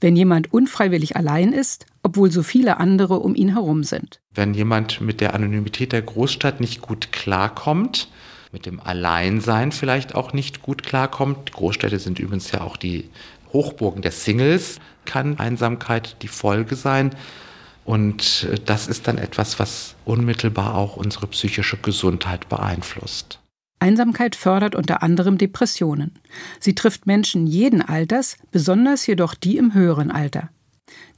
Wenn 0.00 0.16
jemand 0.16 0.52
unfreiwillig 0.52 1.16
allein 1.16 1.52
ist, 1.52 1.86
obwohl 2.02 2.30
so 2.30 2.42
viele 2.42 2.78
andere 2.78 3.18
um 3.18 3.34
ihn 3.34 3.52
herum 3.52 3.82
sind. 3.82 4.20
Wenn 4.34 4.54
jemand 4.54 5.00
mit 5.00 5.20
der 5.20 5.34
Anonymität 5.34 5.92
der 5.92 6.02
Großstadt 6.02 6.60
nicht 6.60 6.80
gut 6.80 7.12
klarkommt, 7.12 8.08
mit 8.52 8.64
dem 8.64 8.80
Alleinsein 8.80 9.72
vielleicht 9.72 10.14
auch 10.14 10.32
nicht 10.32 10.62
gut 10.62 10.82
klarkommt, 10.82 11.52
Großstädte 11.52 11.98
sind 11.98 12.18
übrigens 12.18 12.52
ja 12.52 12.60
auch 12.60 12.76
die 12.76 13.10
Hochburgen 13.52 14.02
der 14.02 14.12
Singles, 14.12 14.78
kann 15.04 15.38
Einsamkeit 15.38 16.16
die 16.22 16.28
Folge 16.28 16.76
sein. 16.76 17.10
Und 17.86 18.48
äh, 18.50 18.56
das 18.62 18.88
ist 18.88 19.08
dann 19.08 19.16
etwas, 19.16 19.58
was 19.58 19.94
unmittelbar 20.04 20.74
auch 20.74 20.96
unsere 20.96 21.26
psychische 21.28 21.78
Gesundheit 21.78 22.48
beeinflusst. 22.48 23.40
Einsamkeit 23.78 24.34
fördert 24.34 24.74
unter 24.74 25.02
anderem 25.02 25.38
Depressionen. 25.38 26.12
Sie 26.58 26.74
trifft 26.74 27.06
Menschen 27.06 27.46
jeden 27.46 27.82
Alters, 27.82 28.36
besonders 28.50 29.06
jedoch 29.06 29.34
die 29.34 29.56
im 29.56 29.74
höheren 29.74 30.10
Alter. 30.10 30.50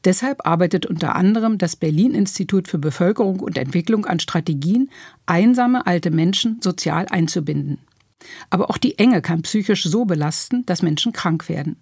Deshalb 0.04 0.46
arbeitet 0.46 0.86
unter 0.86 1.16
anderem 1.16 1.58
das 1.58 1.76
Berlin 1.76 2.14
Institut 2.14 2.68
für 2.68 2.78
Bevölkerung 2.78 3.40
und 3.40 3.58
Entwicklung 3.58 4.06
an 4.06 4.20
Strategien, 4.20 4.90
einsame 5.26 5.86
alte 5.86 6.10
Menschen 6.10 6.60
sozial 6.62 7.06
einzubinden. 7.08 7.78
Aber 8.50 8.70
auch 8.70 8.78
die 8.78 8.98
Enge 8.98 9.22
kann 9.22 9.42
psychisch 9.42 9.84
so 9.84 10.04
belasten, 10.04 10.66
dass 10.66 10.82
Menschen 10.82 11.12
krank 11.12 11.48
werden. 11.48 11.76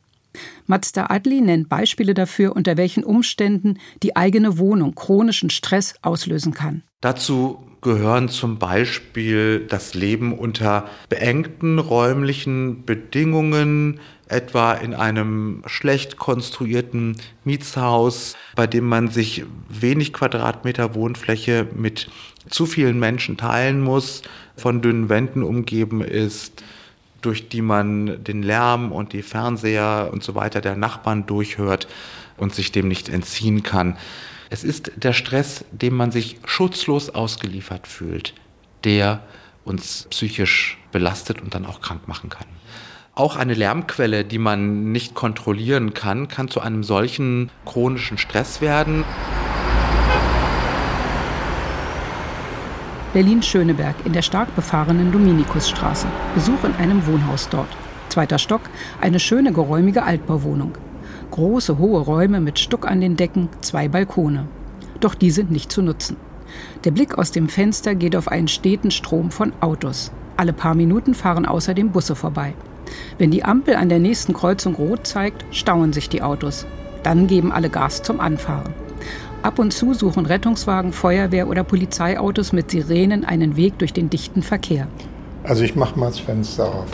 Mazda 0.66 1.06
Adli 1.10 1.40
nennt 1.40 1.68
Beispiele 1.68 2.14
dafür, 2.14 2.54
unter 2.56 2.76
welchen 2.76 3.04
Umständen 3.04 3.78
die 4.02 4.16
eigene 4.16 4.58
Wohnung 4.58 4.94
chronischen 4.94 5.50
Stress 5.50 5.94
auslösen 6.02 6.54
kann. 6.54 6.82
Dazu 7.00 7.58
gehören 7.82 8.28
zum 8.28 8.58
Beispiel 8.58 9.60
das 9.68 9.94
Leben 9.94 10.36
unter 10.36 10.88
beengten 11.08 11.78
räumlichen 11.78 12.84
Bedingungen, 12.84 14.00
etwa 14.28 14.72
in 14.72 14.92
einem 14.92 15.62
schlecht 15.66 16.16
konstruierten 16.16 17.16
Mietshaus, 17.44 18.34
bei 18.56 18.66
dem 18.66 18.86
man 18.88 19.08
sich 19.08 19.44
wenig 19.68 20.12
Quadratmeter 20.12 20.96
Wohnfläche 20.96 21.68
mit 21.76 22.08
zu 22.48 22.66
vielen 22.66 22.98
Menschen 22.98 23.36
teilen 23.36 23.80
muss, 23.80 24.22
von 24.56 24.82
dünnen 24.82 25.08
Wänden 25.08 25.42
umgeben 25.42 26.02
ist, 26.02 26.64
durch 27.26 27.48
die 27.48 27.62
man 27.62 28.22
den 28.22 28.42
Lärm 28.42 28.92
und 28.92 29.12
die 29.12 29.22
Fernseher 29.22 30.10
und 30.12 30.22
so 30.22 30.34
weiter 30.34 30.60
der 30.60 30.76
Nachbarn 30.76 31.26
durchhört 31.26 31.88
und 32.36 32.54
sich 32.54 32.72
dem 32.72 32.88
nicht 32.88 33.08
entziehen 33.08 33.62
kann. 33.62 33.96
Es 34.48 34.62
ist 34.62 34.92
der 34.96 35.12
Stress, 35.12 35.64
dem 35.72 35.96
man 35.96 36.12
sich 36.12 36.38
schutzlos 36.44 37.10
ausgeliefert 37.10 37.88
fühlt, 37.88 38.32
der 38.84 39.20
uns 39.64 40.06
psychisch 40.10 40.78
belastet 40.92 41.42
und 41.42 41.54
dann 41.54 41.66
auch 41.66 41.80
krank 41.80 42.06
machen 42.06 42.30
kann. 42.30 42.46
Auch 43.16 43.36
eine 43.36 43.54
Lärmquelle, 43.54 44.24
die 44.24 44.38
man 44.38 44.92
nicht 44.92 45.14
kontrollieren 45.14 45.94
kann, 45.94 46.28
kann 46.28 46.48
zu 46.48 46.60
einem 46.60 46.84
solchen 46.84 47.50
chronischen 47.64 48.18
Stress 48.18 48.60
werden. 48.60 49.04
Berlin-Schöneberg 53.16 53.94
in 54.04 54.12
der 54.12 54.20
stark 54.20 54.54
befahrenen 54.54 55.10
Dominikusstraße. 55.10 56.06
Besuch 56.34 56.64
in 56.64 56.74
einem 56.74 57.06
Wohnhaus 57.06 57.48
dort. 57.48 57.74
Zweiter 58.10 58.36
Stock, 58.38 58.60
eine 59.00 59.18
schöne 59.18 59.54
geräumige 59.54 60.02
Altbauwohnung. 60.02 60.72
Große, 61.30 61.78
hohe 61.78 61.98
Räume 61.98 62.42
mit 62.42 62.58
Stuck 62.58 62.86
an 62.86 63.00
den 63.00 63.16
Decken, 63.16 63.48
zwei 63.62 63.88
Balkone. 63.88 64.46
Doch 65.00 65.14
die 65.14 65.30
sind 65.30 65.50
nicht 65.50 65.72
zu 65.72 65.80
nutzen. 65.80 66.18
Der 66.84 66.90
Blick 66.90 67.16
aus 67.16 67.30
dem 67.30 67.48
Fenster 67.48 67.94
geht 67.94 68.16
auf 68.16 68.28
einen 68.28 68.48
steten 68.48 68.90
Strom 68.90 69.30
von 69.30 69.54
Autos. 69.60 70.12
Alle 70.36 70.52
paar 70.52 70.74
Minuten 70.74 71.14
fahren 71.14 71.46
außerdem 71.46 71.92
Busse 71.92 72.16
vorbei. 72.16 72.52
Wenn 73.16 73.30
die 73.30 73.44
Ampel 73.44 73.76
an 73.76 73.88
der 73.88 73.98
nächsten 73.98 74.34
Kreuzung 74.34 74.74
rot 74.74 75.06
zeigt, 75.06 75.42
stauen 75.52 75.94
sich 75.94 76.10
die 76.10 76.20
Autos. 76.20 76.66
Dann 77.02 77.28
geben 77.28 77.50
alle 77.50 77.70
Gas 77.70 78.02
zum 78.02 78.20
Anfahren. 78.20 78.74
Ab 79.42 79.58
und 79.58 79.72
zu 79.72 79.94
suchen 79.94 80.26
Rettungswagen, 80.26 80.92
Feuerwehr 80.92 81.48
oder 81.48 81.62
Polizeiautos 81.62 82.52
mit 82.52 82.70
Sirenen 82.70 83.24
einen 83.24 83.56
Weg 83.56 83.78
durch 83.78 83.92
den 83.92 84.10
dichten 84.10 84.42
Verkehr. 84.42 84.88
Also 85.44 85.62
ich 85.62 85.76
mache 85.76 85.98
mal 85.98 86.06
das 86.06 86.18
Fenster 86.18 86.64
auf. 86.66 86.86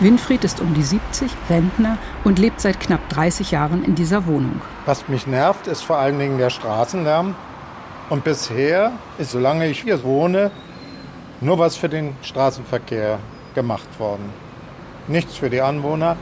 Winfried 0.00 0.44
ist 0.44 0.60
um 0.60 0.72
die 0.72 0.82
70, 0.82 1.30
Rentner 1.50 1.98
und 2.24 2.38
lebt 2.38 2.60
seit 2.60 2.80
knapp 2.80 3.06
30 3.10 3.50
Jahren 3.50 3.84
in 3.84 3.94
dieser 3.94 4.26
Wohnung. 4.26 4.62
Was 4.86 5.08
mich 5.08 5.26
nervt, 5.26 5.66
ist 5.66 5.82
vor 5.82 5.98
allen 5.98 6.18
Dingen 6.18 6.38
der 6.38 6.48
Straßenlärm. 6.48 7.34
Und 8.08 8.24
bisher 8.24 8.92
ist, 9.18 9.32
solange 9.32 9.68
ich 9.68 9.82
hier 9.82 10.02
wohne, 10.02 10.50
nur 11.40 11.58
was 11.58 11.76
für 11.76 11.88
den 11.88 12.16
Straßenverkehr 12.22 13.18
gemacht 13.54 13.88
worden. 13.98 14.32
Nichts 15.08 15.36
für 15.36 15.50
die 15.50 15.60
Anwohner, 15.60 16.16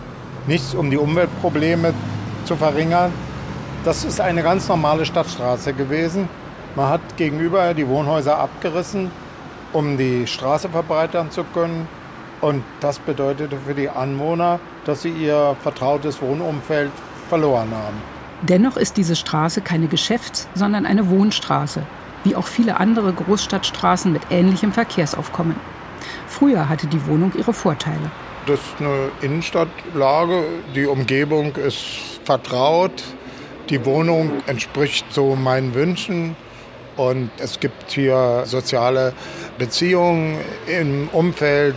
nichts 0.46 0.74
um 0.74 0.90
die 0.90 0.96
Umweltprobleme 0.96 1.92
zu 2.44 2.56
verringern. 2.56 3.12
Das 3.84 4.04
ist 4.04 4.20
eine 4.20 4.42
ganz 4.42 4.68
normale 4.68 5.04
Stadtstraße 5.04 5.72
gewesen. 5.72 6.28
Man 6.76 6.88
hat 6.88 7.00
gegenüber 7.16 7.74
die 7.74 7.86
Wohnhäuser 7.88 8.38
abgerissen, 8.38 9.10
um 9.72 9.96
die 9.98 10.26
Straße 10.26 10.68
verbreitern 10.68 11.30
zu 11.30 11.44
können. 11.44 11.88
Und 12.40 12.62
das 12.80 12.98
bedeutete 13.00 13.56
für 13.66 13.74
die 13.74 13.88
Anwohner, 13.88 14.60
dass 14.84 15.02
sie 15.02 15.10
ihr 15.10 15.56
vertrautes 15.60 16.22
Wohnumfeld 16.22 16.92
verloren 17.28 17.70
haben. 17.72 17.96
Dennoch 18.42 18.76
ist 18.76 18.96
diese 18.96 19.16
Straße 19.16 19.60
keine 19.60 19.88
Geschäfts-, 19.88 20.46
sondern 20.54 20.86
eine 20.86 21.10
Wohnstraße, 21.10 21.82
wie 22.28 22.36
auch 22.36 22.46
viele 22.46 22.78
andere 22.78 23.12
Großstadtstraßen 23.12 24.12
mit 24.12 24.22
ähnlichem 24.30 24.72
Verkehrsaufkommen. 24.72 25.56
Früher 26.26 26.68
hatte 26.68 26.86
die 26.86 27.06
Wohnung 27.06 27.32
ihre 27.36 27.52
Vorteile. 27.54 28.10
Das 28.46 28.60
ist 28.60 28.80
eine 28.80 29.10
Innenstadtlage, 29.22 30.44
die 30.74 30.86
Umgebung 30.86 31.56
ist 31.56 32.20
vertraut, 32.24 33.02
die 33.70 33.84
Wohnung 33.84 34.42
entspricht 34.46 35.06
so 35.10 35.36
meinen 35.36 35.74
Wünschen 35.74 36.36
und 36.96 37.30
es 37.38 37.60
gibt 37.60 37.90
hier 37.90 38.42
soziale 38.44 39.12
Beziehungen 39.58 40.38
im 40.66 41.08
Umfeld. 41.12 41.76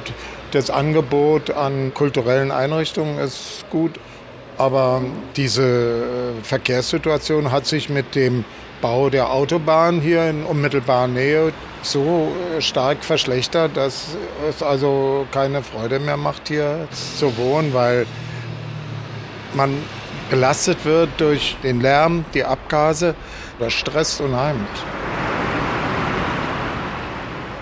Das 0.52 0.70
Angebot 0.70 1.52
an 1.52 1.94
kulturellen 1.94 2.52
Einrichtungen 2.52 3.20
ist 3.20 3.66
gut, 3.70 3.92
aber 4.58 5.02
diese 5.38 6.04
Verkehrssituation 6.44 7.52
hat 7.52 7.66
sich 7.66 7.90
mit 7.90 8.16
dem 8.16 8.44
Bau 8.82 9.10
der 9.10 9.30
Autobahn 9.32 10.02
hier 10.02 10.30
in 10.30 10.44
unmittelbarer 10.44 11.08
Nähe 11.08 11.54
so 11.84 12.32
äh, 12.58 12.62
stark 12.62 13.04
verschlechtert, 13.04 13.78
dass 13.78 14.18
es 14.50 14.62
also 14.62 15.26
keine 15.32 15.64
Freude 15.64 16.00
mehr 16.00 16.18
macht, 16.18 16.48
hier 16.48 16.88
zu 16.92 17.38
wohnen, 17.38 17.74
weil 17.74 18.06
man 19.54 19.76
belastet 20.30 20.86
wird 20.86 21.10
durch 21.18 21.58
den 21.64 21.82
Lärm, 21.82 22.26
die 22.34 22.44
Abgase. 22.44 23.16
Das 23.60 23.74
stresst 23.74 24.22
unheimlich. 24.22 24.68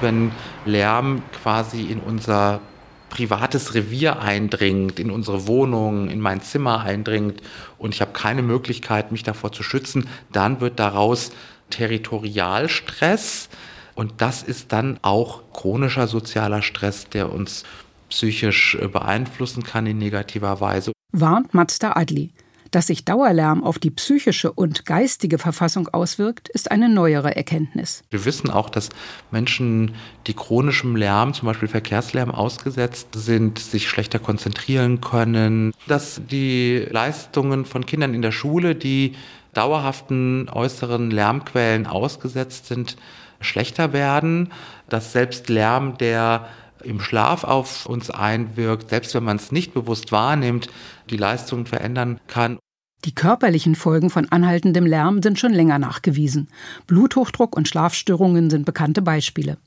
Wenn 0.02 0.32
Lärm 0.66 1.24
quasi 1.42 1.84
in 1.84 2.00
unser 2.00 2.62
privates 3.10 3.74
Revier 3.74 4.22
eindringt, 4.22 5.00
in 5.00 5.12
unsere 5.12 5.48
Wohnung, 5.48 6.10
in 6.10 6.20
mein 6.20 6.42
Zimmer 6.42 6.82
eindringt 6.82 7.42
und 7.78 7.94
ich 7.94 8.02
habe 8.02 8.12
keine 8.12 8.42
Möglichkeit, 8.42 9.12
mich 9.12 9.24
davor 9.24 9.52
zu 9.52 9.64
schützen, 9.64 10.08
dann 10.32 10.62
wird 10.62 10.80
daraus 10.80 11.32
Territorialstress 11.70 13.50
und 13.96 14.22
das 14.22 14.44
ist 14.44 14.72
dann 14.72 15.00
auch 15.02 15.44
chronischer 15.54 16.08
sozialer 16.08 16.62
Stress, 16.62 17.10
der 17.10 17.32
uns 17.32 17.64
psychisch 18.10 18.76
äh, 18.76 18.88
beeinflussen 18.88 19.64
kann 19.64 19.86
in 19.86 19.98
negativer 19.98 20.62
Weise. 20.62 20.92
Warnt 21.12 21.54
Mazda 21.54 21.94
Adli. 21.96 22.32
Dass 22.72 22.88
sich 22.88 23.06
Dauerlärm 23.06 23.64
auf 23.64 23.80
die 23.80 23.92
psychische 23.92 24.52
und 24.52 24.86
geistige 24.86 25.38
Verfassung 25.38 25.88
auswirkt, 25.88 26.50
ist 26.50 26.72
eine 26.72 26.90
neuere 26.90 27.36
Erkenntnis. 27.36 28.04
Wir 28.12 28.26
wissen 28.26 28.50
auch, 28.50 28.70
dass 28.70 28.90
Menschen, 29.32 29.96
die 30.28 30.34
chronischem 30.34 30.96
Lärm, 30.96 31.34
zum 31.34 31.48
Beispiel 31.48 31.68
Verkehrslärm, 31.68 32.32
ausgesetzt 32.32 33.10
sind, 33.14 33.58
sich 33.60 33.90
schlechter 33.90 34.20
konzentrieren 34.20 35.02
können, 35.02 35.74
dass 35.88 36.22
die 36.30 36.86
Leistungen 36.90 37.66
von 37.66 37.86
Kindern 37.86 38.14
in 38.14 38.22
der 38.22 38.32
Schule, 38.32 38.76
die 38.76 39.16
dauerhaften 39.54 40.48
äußeren 40.50 41.10
Lärmquellen 41.10 41.88
ausgesetzt 41.88 42.68
sind, 42.68 42.98
schlechter 43.42 43.94
werden, 43.94 44.52
dass 44.90 45.12
selbst 45.12 45.50
Lärm, 45.50 45.98
der 45.98 46.48
im 46.84 47.00
Schlaf 47.00 47.44
auf 47.44 47.86
uns 47.86 48.10
einwirkt, 48.10 48.90
selbst 48.90 49.14
wenn 49.16 49.24
man 49.24 49.38
es 49.38 49.52
nicht 49.52 49.74
bewusst 49.74 50.12
wahrnimmt, 50.12 50.70
die 51.10 51.18
Leistung 51.18 51.66
verändern 51.66 52.20
kann. 52.28 52.58
Die 53.06 53.16
körperlichen 53.16 53.76
Folgen 53.76 54.10
von 54.10 54.30
anhaltendem 54.30 54.86
Lärm 54.86 55.22
sind 55.22 55.40
schon 55.40 55.54
länger 55.54 55.80
nachgewiesen. 55.80 56.50
Bluthochdruck 56.86 57.56
und 57.56 57.68
Schlafstörungen 57.68 58.50
sind 58.50 58.66
bekannte 58.66 59.02
Beispiele. 59.02 59.58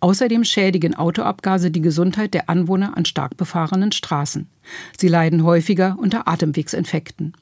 Außerdem 0.00 0.44
schädigen 0.44 0.94
Autoabgase 0.94 1.70
die 1.70 1.80
Gesundheit 1.80 2.34
der 2.34 2.48
Anwohner 2.48 2.96
an 2.96 3.04
stark 3.04 3.36
befahrenen 3.36 3.92
Straßen. 3.92 4.48
Sie 4.96 5.08
leiden 5.08 5.42
häufiger 5.42 5.96
unter 5.98 6.28
Atemwegsinfekten. 6.28 7.34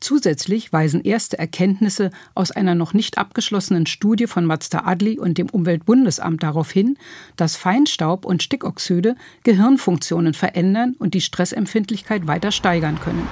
Zusätzlich 0.00 0.72
weisen 0.72 1.02
erste 1.02 1.38
Erkenntnisse 1.38 2.10
aus 2.34 2.50
einer 2.50 2.74
noch 2.74 2.94
nicht 2.94 3.18
abgeschlossenen 3.18 3.84
Studie 3.84 4.26
von 4.26 4.46
Mazda 4.46 4.86
Adli 4.86 5.18
und 5.18 5.36
dem 5.36 5.50
Umweltbundesamt 5.50 6.42
darauf 6.42 6.70
hin, 6.70 6.96
dass 7.36 7.56
Feinstaub 7.56 8.24
und 8.24 8.42
Stickoxide 8.42 9.14
Gehirnfunktionen 9.42 10.32
verändern 10.32 10.96
und 10.98 11.12
die 11.12 11.20
Stressempfindlichkeit 11.20 12.26
weiter 12.26 12.50
steigern 12.50 12.98
können. 12.98 13.28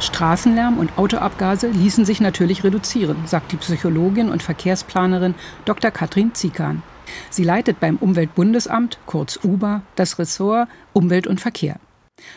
Straßenlärm 0.00 0.78
und 0.78 0.96
Autoabgase 0.96 1.68
ließen 1.68 2.06
sich 2.06 2.20
natürlich 2.20 2.64
reduzieren, 2.64 3.16
sagt 3.26 3.52
die 3.52 3.56
Psychologin 3.56 4.30
und 4.30 4.42
Verkehrsplanerin 4.42 5.34
Dr. 5.66 5.90
Katrin 5.90 6.34
Ziekan. 6.34 6.82
Sie 7.28 7.44
leitet 7.44 7.80
beim 7.80 7.96
Umweltbundesamt, 7.96 8.98
kurz 9.04 9.38
UBA, 9.42 9.82
das 9.94 10.18
Ressort 10.18 10.68
Umwelt 10.94 11.26
und 11.26 11.40
Verkehr. 11.40 11.78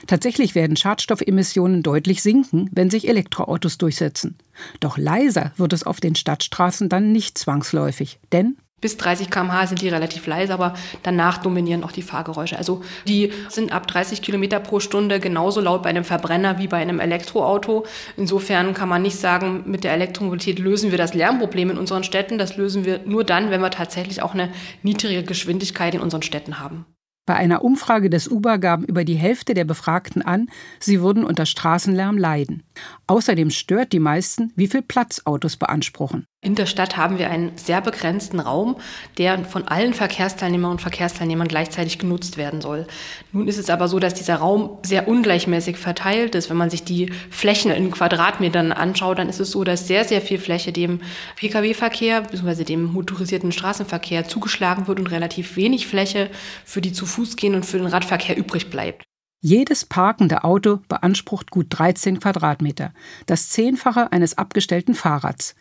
Tatsächlich 0.07 0.55
werden 0.55 0.75
Schadstoffemissionen 0.75 1.83
deutlich 1.83 2.23
sinken, 2.23 2.69
wenn 2.71 2.89
sich 2.89 3.07
Elektroautos 3.07 3.77
durchsetzen. 3.77 4.37
Doch 4.79 4.97
leiser 4.97 5.51
wird 5.57 5.73
es 5.73 5.83
auf 5.83 5.99
den 5.99 6.15
Stadtstraßen 6.15 6.89
dann 6.89 7.11
nicht 7.11 7.37
zwangsläufig, 7.37 8.19
denn 8.31 8.57
Bis 8.79 8.95
30 8.97 9.31
km/h 9.31 9.65
sind 9.65 9.81
die 9.81 9.89
relativ 9.89 10.27
leise, 10.27 10.53
aber 10.53 10.75
danach 11.01 11.39
dominieren 11.39 11.83
auch 11.83 11.91
die 11.91 12.03
Fahrgeräusche. 12.03 12.59
Also 12.59 12.83
die 13.07 13.33
sind 13.49 13.71
ab 13.71 13.87
30 13.87 14.21
Kilometer 14.21 14.59
pro 14.59 14.79
Stunde 14.79 15.19
genauso 15.19 15.61
laut 15.61 15.81
bei 15.81 15.89
einem 15.89 16.03
Verbrenner 16.03 16.59
wie 16.59 16.67
bei 16.67 16.77
einem 16.77 16.99
Elektroauto. 16.99 17.87
Insofern 18.17 18.75
kann 18.75 18.87
man 18.87 19.01
nicht 19.01 19.17
sagen, 19.17 19.63
mit 19.65 19.83
der 19.83 19.93
Elektromobilität 19.93 20.59
lösen 20.59 20.91
wir 20.91 20.99
das 20.99 21.15
Lärmproblem 21.15 21.71
in 21.71 21.79
unseren 21.79 22.03
Städten. 22.03 22.37
Das 22.37 22.55
lösen 22.55 22.85
wir 22.85 22.99
nur 23.03 23.23
dann, 23.23 23.49
wenn 23.49 23.61
wir 23.61 23.71
tatsächlich 23.71 24.21
auch 24.21 24.35
eine 24.35 24.51
niedrige 24.83 25.23
Geschwindigkeit 25.23 25.95
in 25.95 26.01
unseren 26.01 26.21
Städten 26.21 26.59
haben. 26.59 26.85
Bei 27.27 27.35
einer 27.35 27.61
Umfrage 27.61 28.09
des 28.09 28.29
Uber 28.29 28.57
gaben 28.57 28.85
über 28.85 29.03
die 29.03 29.15
Hälfte 29.15 29.53
der 29.53 29.65
Befragten 29.65 30.21
an, 30.21 30.47
sie 30.79 31.01
würden 31.01 31.25
unter 31.25 31.45
Straßenlärm 31.45 32.17
leiden. 32.17 32.63
Außerdem 33.05 33.49
stört 33.49 33.91
die 33.91 33.99
meisten, 33.99 34.53
wie 34.55 34.67
viel 34.67 34.81
Platz 34.81 35.21
Autos 35.25 35.57
beanspruchen. 35.57 36.25
In 36.39 36.53
der 36.53 36.67
Stadt 36.67 36.97
haben 36.97 37.17
wir 37.17 37.31
einen 37.31 37.57
sehr 37.57 37.81
begrenzten 37.81 38.39
Raum, 38.39 38.75
der 39.17 39.43
von 39.43 39.67
allen 39.67 39.95
Verkehrsteilnehmern 39.95 40.69
und 40.69 40.81
Verkehrsteilnehmern 40.81 41.47
gleichzeitig 41.47 41.97
genutzt 41.97 42.37
werden 42.37 42.61
soll. 42.61 42.85
Nun 43.31 43.47
ist 43.47 43.57
es 43.57 43.71
aber 43.71 43.87
so, 43.87 43.97
dass 43.97 44.13
dieser 44.13 44.35
Raum 44.35 44.77
sehr 44.83 45.07
ungleichmäßig 45.07 45.77
verteilt 45.77 46.35
ist. 46.35 46.51
Wenn 46.51 46.57
man 46.57 46.69
sich 46.69 46.83
die 46.83 47.11
Flächen 47.31 47.71
in 47.71 47.89
Quadratmetern 47.89 48.71
anschaut, 48.71 49.17
dann 49.17 49.29
ist 49.29 49.39
es 49.39 49.49
so, 49.49 49.63
dass 49.63 49.87
sehr, 49.87 50.05
sehr 50.05 50.21
viel 50.21 50.37
Fläche 50.37 50.71
dem 50.71 51.01
Pkw-Verkehr 51.37 52.21
bzw. 52.21 52.65
dem 52.65 52.83
motorisierten 52.83 53.51
Straßenverkehr 53.51 54.27
zugeschlagen 54.27 54.87
wird 54.87 54.99
und 54.99 55.07
relativ 55.07 55.55
wenig 55.55 55.87
Fläche 55.87 56.29
für 56.63 56.81
die 56.81 56.93
zu 56.93 57.07
Fuß 57.07 57.35
gehen 57.35 57.55
und 57.55 57.65
für 57.65 57.79
den 57.79 57.87
Radverkehr 57.87 58.37
übrig 58.37 58.69
bleibt. 58.69 59.05
Jedes 59.39 59.85
parkende 59.85 60.43
Auto 60.43 60.79
beansprucht 60.87 61.49
gut 61.49 61.67
13 61.69 62.19
Quadratmeter, 62.19 62.93
das 63.25 63.49
Zehnfache 63.49 64.11
eines 64.11 64.37
abgestellten 64.37 64.93
Fahrrads. 64.93 65.55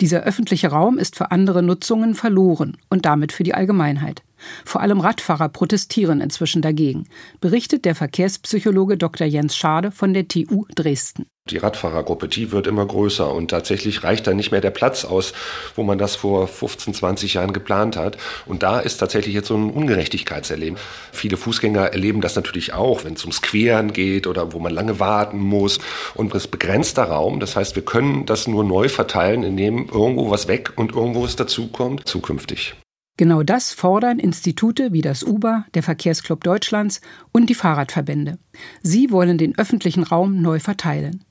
Dieser 0.00 0.22
öffentliche 0.22 0.68
Raum 0.68 0.98
ist 0.98 1.16
für 1.16 1.30
andere 1.30 1.62
Nutzungen 1.62 2.14
verloren 2.14 2.76
und 2.88 3.06
damit 3.06 3.32
für 3.32 3.42
die 3.42 3.54
Allgemeinheit. 3.54 4.22
Vor 4.64 4.80
allem 4.80 5.00
Radfahrer 5.00 5.48
protestieren 5.48 6.20
inzwischen 6.20 6.62
dagegen, 6.62 7.04
berichtet 7.40 7.84
der 7.84 7.94
Verkehrspsychologe 7.94 8.96
Dr. 8.96 9.26
Jens 9.26 9.56
Schade 9.56 9.90
von 9.90 10.14
der 10.14 10.28
TU 10.28 10.66
Dresden. 10.74 11.26
Die 11.50 11.56
Radfahrergruppe, 11.56 12.28
die 12.28 12.52
wird 12.52 12.68
immer 12.68 12.86
größer 12.86 13.34
und 13.34 13.50
tatsächlich 13.50 14.04
reicht 14.04 14.28
da 14.28 14.32
nicht 14.32 14.52
mehr 14.52 14.60
der 14.60 14.70
Platz 14.70 15.04
aus, 15.04 15.32
wo 15.74 15.82
man 15.82 15.98
das 15.98 16.14
vor 16.14 16.46
15, 16.46 16.94
20 16.94 17.34
Jahren 17.34 17.52
geplant 17.52 17.96
hat. 17.96 18.16
Und 18.46 18.62
da 18.62 18.78
ist 18.78 18.98
tatsächlich 18.98 19.34
jetzt 19.34 19.48
so 19.48 19.56
ein 19.56 19.70
Ungerechtigkeitserleben. 19.70 20.78
Viele 21.10 21.36
Fußgänger 21.36 21.86
erleben 21.86 22.20
das 22.20 22.36
natürlich 22.36 22.74
auch, 22.74 23.04
wenn 23.04 23.14
es 23.14 23.22
ums 23.22 23.42
Queren 23.42 23.92
geht 23.92 24.28
oder 24.28 24.52
wo 24.52 24.60
man 24.60 24.72
lange 24.72 25.00
warten 25.00 25.40
muss. 25.40 25.80
Und 26.14 26.32
es 26.32 26.46
begrenzter 26.46 27.04
Raum. 27.04 27.40
Das 27.40 27.56
heißt, 27.56 27.74
wir 27.74 27.84
können 27.84 28.24
das 28.24 28.46
nur 28.46 28.62
neu 28.62 28.88
verteilen, 28.88 29.42
indem 29.42 29.71
irgendwo 29.78 30.30
was 30.30 30.48
weg 30.48 30.72
und 30.76 30.92
irgendwo 30.92 31.22
was 31.22 31.36
dazukommt, 31.36 32.08
zukünftig. 32.08 32.74
Genau 33.18 33.42
das 33.42 33.72
fordern 33.72 34.18
Institute 34.18 34.92
wie 34.92 35.02
das 35.02 35.22
UBA, 35.22 35.66
der 35.74 35.82
Verkehrsclub 35.82 36.42
Deutschlands 36.42 37.00
und 37.30 37.50
die 37.50 37.54
Fahrradverbände. 37.54 38.38
Sie 38.82 39.10
wollen 39.10 39.36
den 39.36 39.58
öffentlichen 39.58 40.02
Raum 40.02 40.40
neu 40.40 40.60
verteilen. 40.60 41.24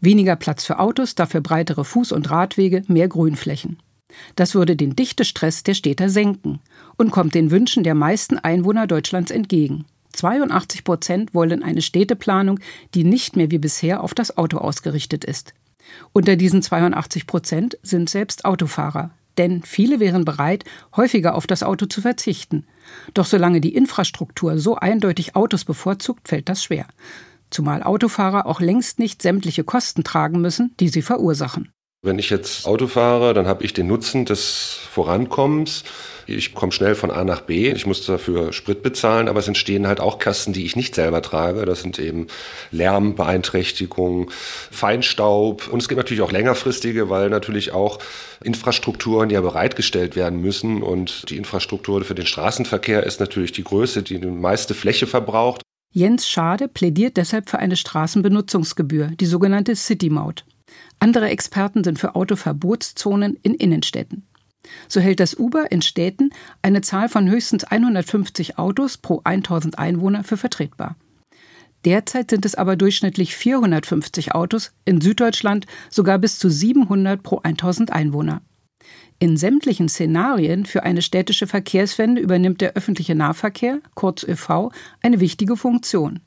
Weniger 0.00 0.36
Platz 0.36 0.64
für 0.64 0.78
Autos, 0.78 1.14
dafür 1.14 1.42
breitere 1.42 1.82
Fuß- 1.82 2.14
und 2.14 2.30
Radwege, 2.30 2.82
mehr 2.88 3.08
Grünflächen. 3.08 3.78
Das 4.34 4.54
würde 4.54 4.76
den 4.76 4.96
Dichtestress 4.96 5.62
der 5.62 5.74
Städter 5.74 6.08
senken 6.08 6.60
und 6.96 7.10
kommt 7.10 7.34
den 7.34 7.50
Wünschen 7.50 7.84
der 7.84 7.94
meisten 7.94 8.38
Einwohner 8.38 8.86
Deutschlands 8.86 9.30
entgegen. 9.30 9.84
82 10.12 10.84
Prozent 10.84 11.34
wollen 11.34 11.62
eine 11.62 11.82
Städteplanung, 11.82 12.58
die 12.94 13.04
nicht 13.04 13.36
mehr 13.36 13.50
wie 13.50 13.58
bisher 13.58 14.02
auf 14.02 14.14
das 14.14 14.38
Auto 14.38 14.56
ausgerichtet 14.58 15.24
ist. 15.24 15.52
Unter 16.12 16.36
diesen 16.36 16.62
82 16.62 17.26
Prozent 17.26 17.78
sind 17.82 18.10
selbst 18.10 18.44
Autofahrer 18.44 19.12
denn 19.38 19.62
viele 19.62 20.00
wären 20.00 20.24
bereit, 20.24 20.64
häufiger 20.96 21.34
auf 21.34 21.46
das 21.46 21.62
Auto 21.62 21.86
zu 21.86 22.00
verzichten. 22.00 22.66
Doch 23.14 23.26
solange 23.26 23.60
die 23.60 23.74
Infrastruktur 23.74 24.58
so 24.58 24.76
eindeutig 24.76 25.36
Autos 25.36 25.64
bevorzugt, 25.64 26.28
fällt 26.28 26.48
das 26.48 26.62
schwer. 26.62 26.86
Zumal 27.50 27.82
Autofahrer 27.82 28.46
auch 28.46 28.60
längst 28.60 28.98
nicht 28.98 29.22
sämtliche 29.22 29.64
Kosten 29.64 30.04
tragen 30.04 30.40
müssen, 30.40 30.74
die 30.80 30.88
sie 30.88 31.02
verursachen. 31.02 31.70
Wenn 32.06 32.20
ich 32.20 32.30
jetzt 32.30 32.66
Auto 32.66 32.86
fahre, 32.86 33.34
dann 33.34 33.48
habe 33.48 33.64
ich 33.64 33.74
den 33.74 33.88
Nutzen 33.88 34.24
des 34.24 34.78
Vorankommens. 34.92 35.82
Ich 36.28 36.54
komme 36.54 36.70
schnell 36.70 36.94
von 36.94 37.10
A 37.10 37.24
nach 37.24 37.40
B. 37.40 37.70
Ich 37.72 37.84
muss 37.84 38.06
dafür 38.06 38.52
Sprit 38.52 38.82
bezahlen, 38.82 39.28
aber 39.28 39.40
es 39.40 39.48
entstehen 39.48 39.88
halt 39.88 39.98
auch 39.98 40.20
Kosten, 40.20 40.52
die 40.52 40.64
ich 40.64 40.76
nicht 40.76 40.94
selber 40.94 41.20
trage. 41.20 41.64
Das 41.64 41.80
sind 41.80 41.98
eben 41.98 42.28
Lärmbeeinträchtigung, 42.70 44.30
Feinstaub. 44.70 45.66
Und 45.68 45.82
es 45.82 45.88
gibt 45.88 45.98
natürlich 45.98 46.22
auch 46.22 46.30
längerfristige, 46.30 47.10
weil 47.10 47.28
natürlich 47.28 47.72
auch 47.72 47.98
Infrastrukturen 48.42 49.28
ja 49.30 49.40
bereitgestellt 49.40 50.14
werden 50.14 50.40
müssen. 50.40 50.84
Und 50.84 51.28
die 51.30 51.36
Infrastruktur 51.36 52.04
für 52.04 52.14
den 52.14 52.26
Straßenverkehr 52.26 53.02
ist 53.02 53.18
natürlich 53.18 53.50
die 53.50 53.64
größte, 53.64 54.04
die 54.04 54.20
die 54.20 54.26
meiste 54.28 54.74
Fläche 54.74 55.08
verbraucht. 55.08 55.62
Jens 55.92 56.28
Schade 56.28 56.68
plädiert 56.68 57.16
deshalb 57.16 57.50
für 57.50 57.58
eine 57.58 57.74
Straßenbenutzungsgebühr, 57.74 59.08
die 59.18 59.26
sogenannte 59.26 59.74
City-Maut. 59.74 60.44
Andere 60.98 61.28
Experten 61.28 61.84
sind 61.84 61.98
für 61.98 62.14
Autoverbotszonen 62.14 63.38
in 63.42 63.54
Innenstädten. 63.54 64.26
So 64.88 65.00
hält 65.00 65.20
das 65.20 65.34
Uber 65.34 65.70
in 65.70 65.82
Städten 65.82 66.30
eine 66.62 66.80
Zahl 66.80 67.08
von 67.08 67.30
höchstens 67.30 67.64
150 67.64 68.58
Autos 68.58 68.98
pro 68.98 69.20
1000 69.24 69.78
Einwohner 69.78 70.24
für 70.24 70.36
vertretbar. 70.36 70.96
Derzeit 71.84 72.30
sind 72.30 72.44
es 72.44 72.56
aber 72.56 72.74
durchschnittlich 72.74 73.36
450 73.36 74.34
Autos, 74.34 74.72
in 74.84 75.00
Süddeutschland 75.00 75.66
sogar 75.88 76.18
bis 76.18 76.38
zu 76.38 76.50
700 76.50 77.22
pro 77.22 77.38
1000 77.42 77.92
Einwohner. 77.92 78.42
In 79.18 79.36
sämtlichen 79.36 79.88
Szenarien 79.88 80.66
für 80.66 80.82
eine 80.82 81.00
städtische 81.00 81.46
Verkehrswende 81.46 82.20
übernimmt 82.20 82.60
der 82.60 82.74
öffentliche 82.74 83.14
Nahverkehr, 83.14 83.80
kurz 83.94 84.24
ÖV, 84.24 84.70
eine 85.00 85.20
wichtige 85.20 85.56
Funktion. 85.56 86.20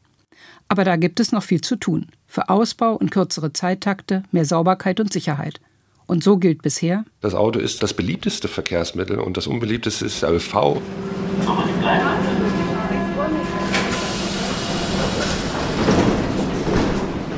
Aber 0.67 0.83
da 0.83 0.95
gibt 0.95 1.19
es 1.19 1.31
noch 1.31 1.43
viel 1.43 1.61
zu 1.61 1.75
tun. 1.75 2.07
Für 2.27 2.49
Ausbau 2.49 2.93
und 2.93 3.11
kürzere 3.11 3.53
Zeittakte, 3.53 4.23
mehr 4.31 4.45
Sauberkeit 4.45 4.99
und 4.99 5.11
Sicherheit. 5.11 5.59
Und 6.05 6.23
so 6.23 6.37
gilt 6.37 6.61
bisher. 6.61 7.05
Das 7.21 7.35
Auto 7.35 7.59
ist 7.59 7.83
das 7.83 7.93
beliebteste 7.93 8.47
Verkehrsmittel 8.47 9.19
und 9.19 9.37
das 9.37 9.47
unbeliebteste 9.47 10.05
ist 10.05 10.23
der 10.23 10.33
ÖV. 10.33 10.81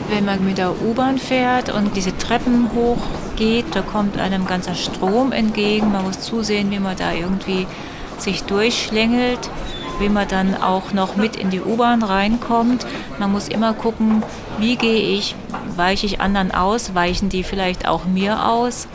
Wenn 0.10 0.26
man 0.26 0.46
mit 0.46 0.58
der 0.58 0.82
U-Bahn 0.82 1.18
fährt 1.18 1.74
und 1.74 1.96
diese 1.96 2.18
Treppen 2.18 2.70
hochgeht, 2.74 3.66
da 3.74 3.82
kommt 3.82 4.18
einem 4.18 4.46
ganzer 4.46 4.76
Strom 4.76 5.32
entgegen. 5.32 5.92
Man 5.92 6.04
muss 6.04 6.20
zusehen, 6.20 6.70
wie 6.72 6.80
man 6.80 6.98
da 6.98 7.14
irgendwie 7.14 7.66
sich 8.18 8.44
durchschlängelt 8.44 9.50
wie 10.02 10.10
man 10.10 10.28
dann 10.28 10.56
auch 10.56 10.94
noch 10.94 11.16
mit 11.16 11.36
in 11.36 11.52
die 11.52 11.62
U-Bahn 11.62 12.04
reinkommt. 12.04 12.86
Man 13.20 13.32
muss 13.32 13.48
immer 13.48 13.74
gucken, 13.74 14.24
wie 14.58 14.76
gehe 14.76 15.18
ich, 15.18 15.36
weiche 15.76 16.06
ich 16.06 16.20
anderen 16.20 16.52
aus, 16.52 16.96
weichen 16.96 17.30
die 17.30 17.44
vielleicht 17.44 17.88
auch 17.88 18.06
mir 18.06 18.48
aus. 18.48 18.88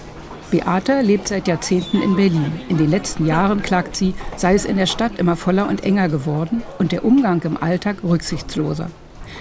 Beate 0.50 1.00
lebt 1.00 1.28
seit 1.28 1.48
Jahrzehnten 1.48 2.02
in 2.02 2.16
Berlin. 2.16 2.60
In 2.68 2.76
den 2.76 2.90
letzten 2.90 3.26
Jahren, 3.26 3.62
klagt 3.62 3.96
sie, 3.96 4.14
sei 4.36 4.54
es 4.54 4.64
in 4.64 4.76
der 4.76 4.86
Stadt 4.86 5.18
immer 5.18 5.36
voller 5.36 5.68
und 5.68 5.82
enger 5.82 6.08
geworden 6.08 6.62
und 6.78 6.92
der 6.92 7.04
Umgang 7.04 7.42
im 7.42 7.60
Alltag 7.60 7.96
rücksichtsloser. 8.04 8.90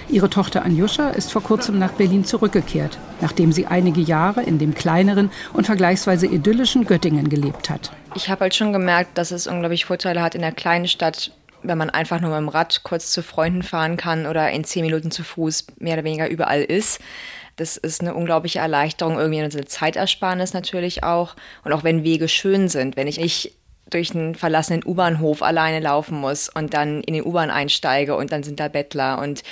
Ihre 0.08 0.30
Tochter 0.30 0.64
Anjuscha 0.64 1.10
ist 1.10 1.32
vor 1.32 1.42
kurzem 1.42 1.78
nach 1.78 1.92
Berlin 1.92 2.24
zurückgekehrt, 2.24 2.98
nachdem 3.20 3.50
sie 3.50 3.66
einige 3.66 4.00
Jahre 4.00 4.42
in 4.42 4.58
dem 4.58 4.74
kleineren 4.74 5.30
und 5.52 5.66
vergleichsweise 5.66 6.26
idyllischen 6.26 6.86
Göttingen 6.86 7.28
gelebt 7.28 7.70
hat. 7.70 7.90
Ich 8.14 8.30
habe 8.30 8.42
halt 8.42 8.54
schon 8.54 8.72
gemerkt, 8.72 9.18
dass 9.18 9.30
es 9.30 9.46
unglaublich 9.46 9.84
Vorteile 9.84 10.22
hat, 10.22 10.34
in 10.34 10.42
einer 10.42 10.54
kleinen 10.54 10.86
Stadt 10.86 11.32
wenn 11.62 11.78
man 11.78 11.90
einfach 11.90 12.20
nur 12.20 12.30
mit 12.30 12.38
dem 12.38 12.48
Rad 12.48 12.82
kurz 12.82 13.12
zu 13.12 13.22
Freunden 13.22 13.62
fahren 13.62 13.96
kann 13.96 14.26
oder 14.26 14.50
in 14.50 14.64
zehn 14.64 14.84
Minuten 14.84 15.10
zu 15.10 15.24
Fuß 15.24 15.66
mehr 15.78 15.94
oder 15.94 16.04
weniger 16.04 16.28
überall 16.28 16.62
ist. 16.62 17.00
Das 17.56 17.76
ist 17.76 18.02
eine 18.02 18.14
unglaubliche 18.14 18.58
Erleichterung, 18.58 19.18
irgendwie 19.18 19.40
eine 19.40 19.64
Zeitersparnis 19.64 20.52
natürlich 20.52 21.02
auch. 21.02 21.36
Und 21.64 21.72
auch 21.72 21.84
wenn 21.84 22.04
Wege 22.04 22.28
schön 22.28 22.68
sind, 22.68 22.96
wenn 22.96 23.06
ich 23.06 23.18
nicht 23.18 23.52
durch 23.90 24.14
einen 24.14 24.34
verlassenen 24.34 24.82
U-Bahnhof 24.84 25.42
alleine 25.42 25.80
laufen 25.80 26.18
muss 26.18 26.48
und 26.48 26.74
dann 26.74 27.02
in 27.02 27.14
den 27.14 27.24
U-Bahn 27.24 27.50
einsteige 27.50 28.16
und 28.16 28.32
dann 28.32 28.42
sind 28.42 28.60
da 28.60 28.68
Bettler 28.68 29.20
und 29.20 29.42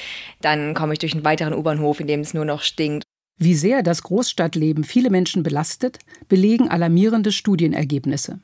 dann 0.40 0.74
komme 0.74 0.92
ich 0.92 0.98
durch 0.98 1.14
einen 1.14 1.24
weiteren 1.24 1.54
U-Bahnhof, 1.54 2.00
in 2.00 2.08
dem 2.08 2.20
es 2.20 2.34
nur 2.34 2.44
noch 2.44 2.62
stinkt. 2.62 3.04
Wie 3.36 3.54
sehr 3.54 3.82
das 3.82 4.02
Großstadtleben 4.02 4.84
viele 4.84 5.10
Menschen 5.10 5.42
belastet, 5.42 5.98
belegen 6.28 6.68
alarmierende 6.68 7.32
Studienergebnisse. 7.32 8.40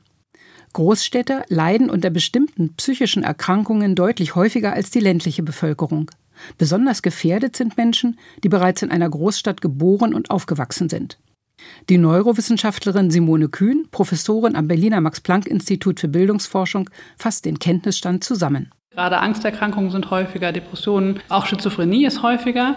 Großstädter 0.73 1.43
leiden 1.47 1.89
unter 1.89 2.09
bestimmten 2.09 2.73
psychischen 2.75 3.23
Erkrankungen 3.23 3.95
deutlich 3.95 4.35
häufiger 4.35 4.73
als 4.73 4.91
die 4.91 4.99
ländliche 4.99 5.43
Bevölkerung. 5.43 6.11
Besonders 6.57 7.01
gefährdet 7.01 7.55
sind 7.55 7.77
Menschen, 7.77 8.19
die 8.43 8.49
bereits 8.49 8.81
in 8.81 8.91
einer 8.91 9.09
Großstadt 9.09 9.61
geboren 9.61 10.13
und 10.13 10.31
aufgewachsen 10.31 10.89
sind. 10.89 11.17
Die 11.89 11.97
Neurowissenschaftlerin 11.97 13.11
Simone 13.11 13.49
Kühn, 13.49 13.87
Professorin 13.91 14.55
am 14.55 14.67
Berliner 14.67 15.01
Max-Planck-Institut 15.01 15.99
für 15.99 16.07
Bildungsforschung, 16.07 16.89
fasst 17.17 17.45
den 17.45 17.59
Kenntnisstand 17.59 18.23
zusammen. 18.23 18.71
Gerade 18.91 19.19
Angsterkrankungen 19.19 19.89
sind 19.89 20.11
häufiger, 20.11 20.51
Depressionen, 20.51 21.21
auch 21.29 21.45
Schizophrenie 21.45 22.05
ist 22.05 22.23
häufiger. 22.23 22.75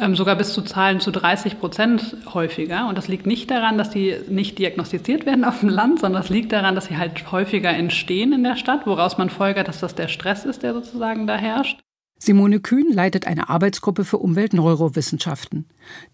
Ähm, 0.00 0.14
sogar 0.14 0.36
bis 0.36 0.52
zu 0.52 0.62
Zahlen 0.62 1.00
zu 1.00 1.10
30 1.10 1.58
Prozent 1.58 2.16
häufiger. 2.32 2.88
Und 2.88 2.96
das 2.96 3.08
liegt 3.08 3.26
nicht 3.26 3.50
daran, 3.50 3.78
dass 3.78 3.90
die 3.90 4.16
nicht 4.28 4.58
diagnostiziert 4.58 5.26
werden 5.26 5.44
auf 5.44 5.60
dem 5.60 5.68
Land, 5.68 6.00
sondern 6.00 6.22
das 6.22 6.30
liegt 6.30 6.52
daran, 6.52 6.74
dass 6.74 6.86
sie 6.86 6.96
halt 6.96 7.30
häufiger 7.32 7.70
entstehen 7.70 8.32
in 8.32 8.44
der 8.44 8.56
Stadt, 8.56 8.86
woraus 8.86 9.18
man 9.18 9.30
folgert, 9.30 9.68
dass 9.68 9.80
das 9.80 9.94
der 9.94 10.08
Stress 10.08 10.44
ist, 10.44 10.62
der 10.62 10.74
sozusagen 10.74 11.26
da 11.26 11.36
herrscht. 11.36 11.80
Simone 12.20 12.58
Kühn 12.60 12.92
leitet 12.92 13.26
eine 13.26 13.48
Arbeitsgruppe 13.48 14.04
für 14.04 14.18
Umweltneurowissenschaften. 14.18 15.66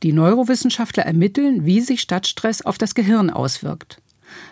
Die 0.03 0.13
Neurowissenschaftler 0.13 1.05
ermitteln, 1.05 1.65
wie 1.65 1.81
sich 1.81 2.03
Stadtstress 2.03 2.61
auf 2.63 2.77
das 2.77 2.95
Gehirn 2.95 3.31
auswirkt. 3.31 4.03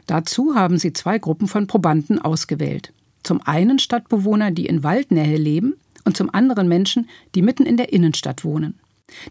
Dazu 0.07 0.55
haben 0.55 0.79
sie 0.79 0.93
zwei 0.93 1.19
Gruppen 1.19 1.49
von 1.49 1.67
Probanden 1.67 2.21
ausgewählt. 2.21 2.93
Zum 3.23 3.41
einen 3.43 3.79
Stadtbewohner, 3.79 4.51
die 4.51 4.67
in 4.67 4.83
Waldnähe 4.83 5.37
leben, 5.37 5.75
und 6.05 6.17
zum 6.17 6.35
anderen 6.35 6.69
Menschen, 6.69 7.09
die 7.35 7.43
mitten 7.43 7.65
in 7.65 7.77
der 7.77 7.93
Innenstadt 7.93 8.45
wohnen. 8.45 8.81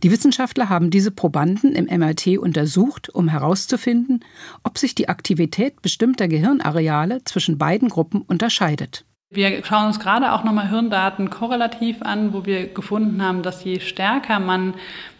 Die 0.04 0.12
Wissenschaftler 0.12 0.70
haben 0.70 0.90
diese 0.90 1.12
Probanden 1.12 1.74
im 1.74 1.86
MRT 1.86 2.38
untersucht, 2.38 3.10
um 3.10 3.28
herauszufinden, 3.28 4.24
ob 4.64 4.78
sich 4.78 4.96
die 4.96 5.10
Aktivität 5.10 5.82
bestimmter 5.82 6.28
Gehirnareale 6.28 7.24
zwischen 7.24 7.58
beiden 7.58 7.90
Gruppen 7.90 8.22
unterscheidet. 8.22 9.06
Wir 9.34 9.64
schauen 9.64 9.88
uns 9.88 10.00
gerade 10.00 10.34
auch 10.34 10.44
nochmal 10.44 10.70
Hirndaten 10.70 11.30
korrelativ 11.30 12.02
an, 12.02 12.34
wo 12.34 12.46
wir 12.46 12.68
gefunden 12.68 13.24
haben, 13.24 13.44
dass 13.44 13.64
je 13.64 13.80
stärker 13.80 14.40
man 14.40 14.74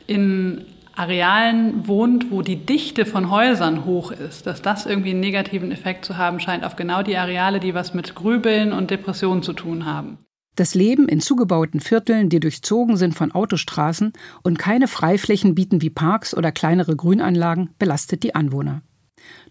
in 0.06 0.66
Arealen 0.96 1.88
wohnt, 1.88 2.30
wo 2.30 2.42
die 2.42 2.58
Dichte 2.58 3.06
von 3.06 3.32
Häusern 3.32 3.86
hoch 3.86 4.12
ist, 4.12 4.46
dass 4.46 4.62
das 4.62 4.86
irgendwie 4.86 5.12
einen 5.12 5.22
negativen 5.22 5.72
Effekt 5.72 6.04
zu 6.04 6.18
haben 6.18 6.42
scheint 6.42 6.66
auf 6.66 6.76
genau 6.76 7.02
die 7.02 7.16
Areale, 7.16 7.62
die 7.62 7.74
was 7.74 7.94
mit 7.94 8.14
Grübeln 8.14 8.74
und 8.74 8.92
Depressionen 8.92 9.44
zu 9.44 9.54
tun 9.54 9.86
haben. 9.86 10.18
Das 10.56 10.76
Leben 10.76 11.08
in 11.08 11.22
zugebauten 11.22 11.80
Vierteln, 11.80 12.28
die 12.28 12.42
durchzogen 12.42 12.98
sind 12.98 13.16
von 13.16 13.32
Autostraßen 13.32 14.12
und 14.44 14.60
keine 14.60 14.90
Freiflächen 14.90 15.56
bieten 15.56 15.82
wie 15.82 15.90
Parks 15.90 16.36
oder 16.36 16.52
kleinere 16.52 16.96
Grünanlagen, 16.96 17.70
belastet 17.80 18.24
die 18.24 18.36
Anwohner. 18.36 18.82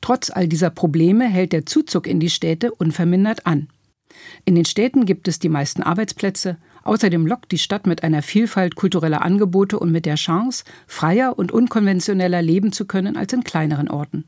Trotz 0.03 0.31
all 0.31 0.47
dieser 0.47 0.71
Probleme 0.71 1.27
hält 1.27 1.53
der 1.53 1.65
Zuzug 1.65 2.07
in 2.07 2.21
die 2.21 2.29
Städte 2.29 2.73
unvermindert 2.73 3.47
an. 3.47 3.69
In 4.45 4.55
den 4.55 4.65
Städten 4.65 5.07
gibt 5.07 5.29
es 5.29 5.39
die 5.39 5.49
meisten 5.49 5.83
Arbeitsplätze, 5.83 6.59
außerdem 6.83 7.27
lockt 7.27 7.53
die 7.53 7.59
Stadt 7.59 7.87
mit 7.87 8.03
einer 8.03 8.23
Vielfalt 8.23 8.75
kultureller 8.75 9.23
Angebote 9.23 9.79
und 9.79 9.93
mit 9.93 10.05
der 10.05 10.17
Chance, 10.17 10.65
freier 10.87 11.39
und 11.39 11.53
unkonventioneller 11.53 12.43
leben 12.43 12.73
zu 12.73 12.87
können 12.87 13.17
als 13.17 13.33
in 13.33 13.45
kleineren 13.45 13.89
Orten. 13.89 14.25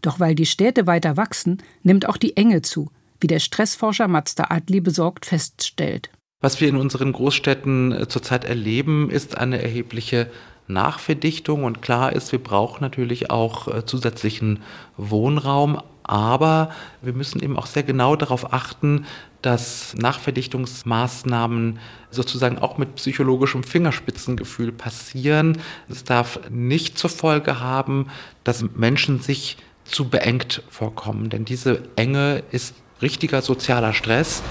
Doch 0.00 0.20
weil 0.20 0.34
die 0.34 0.46
Städte 0.46 0.86
weiter 0.86 1.16
wachsen, 1.16 1.58
nimmt 1.82 2.08
auch 2.08 2.16
die 2.16 2.36
Enge 2.36 2.62
zu, 2.62 2.90
wie 3.22 3.28
der 3.28 3.38
Stressforscher 3.38 4.08
Mazda 4.08 4.46
Adli 4.50 4.80
besorgt 4.80 5.26
feststellt. 5.26 6.10
Was 6.40 6.60
wir 6.60 6.68
in 6.68 6.76
unseren 6.76 7.12
Großstädten 7.12 7.92
äh, 7.92 8.08
zurzeit 8.08 8.44
erleben, 8.44 9.10
ist 9.10 9.38
eine 9.38 9.62
erhebliche 9.62 10.28
Nachverdichtung 10.66 11.64
und 11.64 11.82
klar 11.82 12.12
ist, 12.12 12.32
wir 12.32 12.42
brauchen 12.42 12.82
natürlich 12.82 13.30
auch 13.30 13.68
äh, 13.68 13.86
zusätzlichen 13.86 14.60
Wohnraum, 14.96 15.80
aber 16.02 16.70
wir 17.00 17.12
müssen 17.12 17.40
eben 17.40 17.56
auch 17.56 17.66
sehr 17.66 17.84
genau 17.84 18.16
darauf 18.16 18.52
achten, 18.52 19.06
dass 19.40 19.94
Nachverdichtungsmaßnahmen 19.96 21.78
sozusagen 22.10 22.58
auch 22.58 22.78
mit 22.78 22.96
psychologischem 22.96 23.62
Fingerspitzengefühl 23.62 24.72
passieren. 24.72 25.58
Es 25.88 26.04
darf 26.04 26.40
nicht 26.50 26.98
zur 26.98 27.10
Folge 27.10 27.60
haben, 27.60 28.06
dass 28.44 28.64
Menschen 28.74 29.20
sich 29.20 29.58
zu 29.84 30.08
beengt 30.08 30.62
vorkommen, 30.68 31.28
denn 31.28 31.44
diese 31.44 31.82
Enge 31.96 32.42
ist 32.52 32.74
richtiger 33.02 33.42
sozialer 33.42 33.92
Stress. 33.92 34.42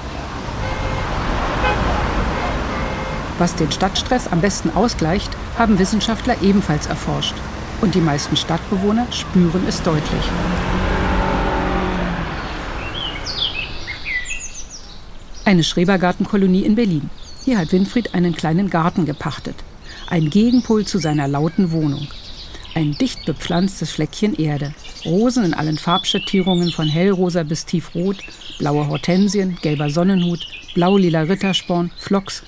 Was 3.39 3.55
den 3.55 3.71
Stadtstress 3.71 4.27
am 4.27 4.41
besten 4.41 4.69
ausgleicht, 4.69 5.31
haben 5.57 5.79
Wissenschaftler 5.79 6.35
ebenfalls 6.43 6.85
erforscht. 6.85 7.33
Und 7.81 7.95
die 7.95 8.01
meisten 8.01 8.35
Stadtbewohner 8.35 9.07
spüren 9.11 9.63
es 9.67 9.81
deutlich. 9.81 10.23
Eine 15.43 15.63
Schrebergartenkolonie 15.63 16.63
in 16.63 16.75
Berlin. 16.75 17.09
Hier 17.43 17.57
hat 17.57 17.71
Winfried 17.71 18.13
einen 18.13 18.35
kleinen 18.35 18.69
Garten 18.69 19.05
gepachtet. 19.05 19.55
Ein 20.07 20.29
Gegenpol 20.29 20.85
zu 20.85 20.99
seiner 20.99 21.27
lauten 21.27 21.71
Wohnung. 21.71 22.07
Ein 22.75 22.91
dicht 22.91 23.25
bepflanztes 23.25 23.91
Fleckchen 23.91 24.35
Erde. 24.35 24.75
Rosen 25.05 25.45
in 25.45 25.53
allen 25.53 25.77
Farbschattierungen 25.77 26.71
von 26.71 26.87
hellrosa 26.87 27.43
bis 27.43 27.65
tiefrot, 27.65 28.17
blaue 28.59 28.87
Hortensien, 28.87 29.57
gelber 29.61 29.89
Sonnenhut, 29.89 30.45
blau-lila 30.73 31.21
Rittersporn, 31.21 31.91
Phlox 31.97 32.43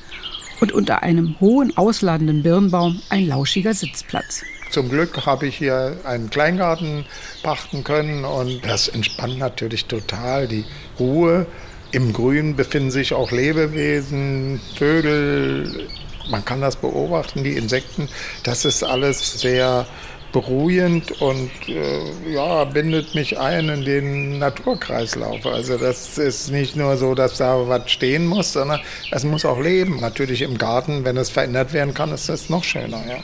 und 0.61 0.71
unter 0.71 1.03
einem 1.03 1.35
hohen, 1.39 1.75
ausladenden 1.77 2.43
Birnbaum 2.43 3.01
ein 3.09 3.27
lauschiger 3.27 3.73
Sitzplatz. 3.73 4.43
Zum 4.71 4.89
Glück 4.89 5.25
habe 5.25 5.47
ich 5.47 5.57
hier 5.57 5.97
einen 6.03 6.29
Kleingarten 6.29 7.05
pachten 7.43 7.83
können 7.83 8.25
und 8.25 8.65
das 8.65 8.87
entspannt 8.87 9.37
natürlich 9.37 9.85
total 9.85 10.47
die 10.47 10.65
Ruhe. 10.99 11.45
Im 11.91 12.11
Grün 12.11 12.55
befinden 12.55 12.89
sich 12.89 13.13
auch 13.13 13.31
Lebewesen, 13.31 14.59
Vögel, 14.75 15.87
man 16.29 16.43
kann 16.45 16.61
das 16.61 16.75
beobachten, 16.75 17.43
die 17.43 17.55
Insekten. 17.55 18.07
Das 18.43 18.65
ist 18.65 18.83
alles 18.83 19.41
sehr 19.41 19.85
beruhigend 20.33 21.21
und 21.21 21.49
äh, 21.69 22.33
ja, 22.33 22.65
bindet 22.65 23.15
mich 23.15 23.39
ein 23.39 23.69
in 23.69 23.85
den 23.85 24.39
Naturkreislauf. 24.39 25.45
Also 25.45 25.77
das 25.77 26.17
ist 26.17 26.51
nicht 26.51 26.75
nur 26.75 26.97
so, 26.97 27.15
dass 27.15 27.37
da 27.37 27.69
was 27.69 27.89
stehen 27.89 28.25
muss, 28.25 28.51
sondern 28.51 28.81
es 29.11 29.23
muss 29.23 29.45
auch 29.45 29.61
leben. 29.61 30.01
Natürlich 30.01 30.41
im 30.41 30.57
Garten, 30.57 31.05
wenn 31.05 31.15
es 31.15 31.29
verändert 31.29 31.71
werden 31.71 31.93
kann, 31.93 32.11
ist 32.11 32.27
das 32.27 32.49
noch 32.49 32.65
schöner. 32.65 33.01
Ja. 33.07 33.23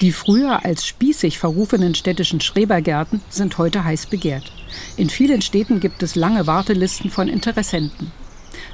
Die 0.00 0.12
früher 0.12 0.64
als 0.64 0.86
spießig 0.86 1.38
verrufenen 1.38 1.94
städtischen 1.94 2.40
Schrebergärten 2.40 3.22
sind 3.30 3.56
heute 3.56 3.84
heiß 3.84 4.06
begehrt. 4.06 4.52
In 4.96 5.08
vielen 5.08 5.40
Städten 5.40 5.78
gibt 5.80 6.02
es 6.02 6.16
lange 6.16 6.46
Wartelisten 6.46 7.10
von 7.10 7.28
Interessenten. 7.28 8.12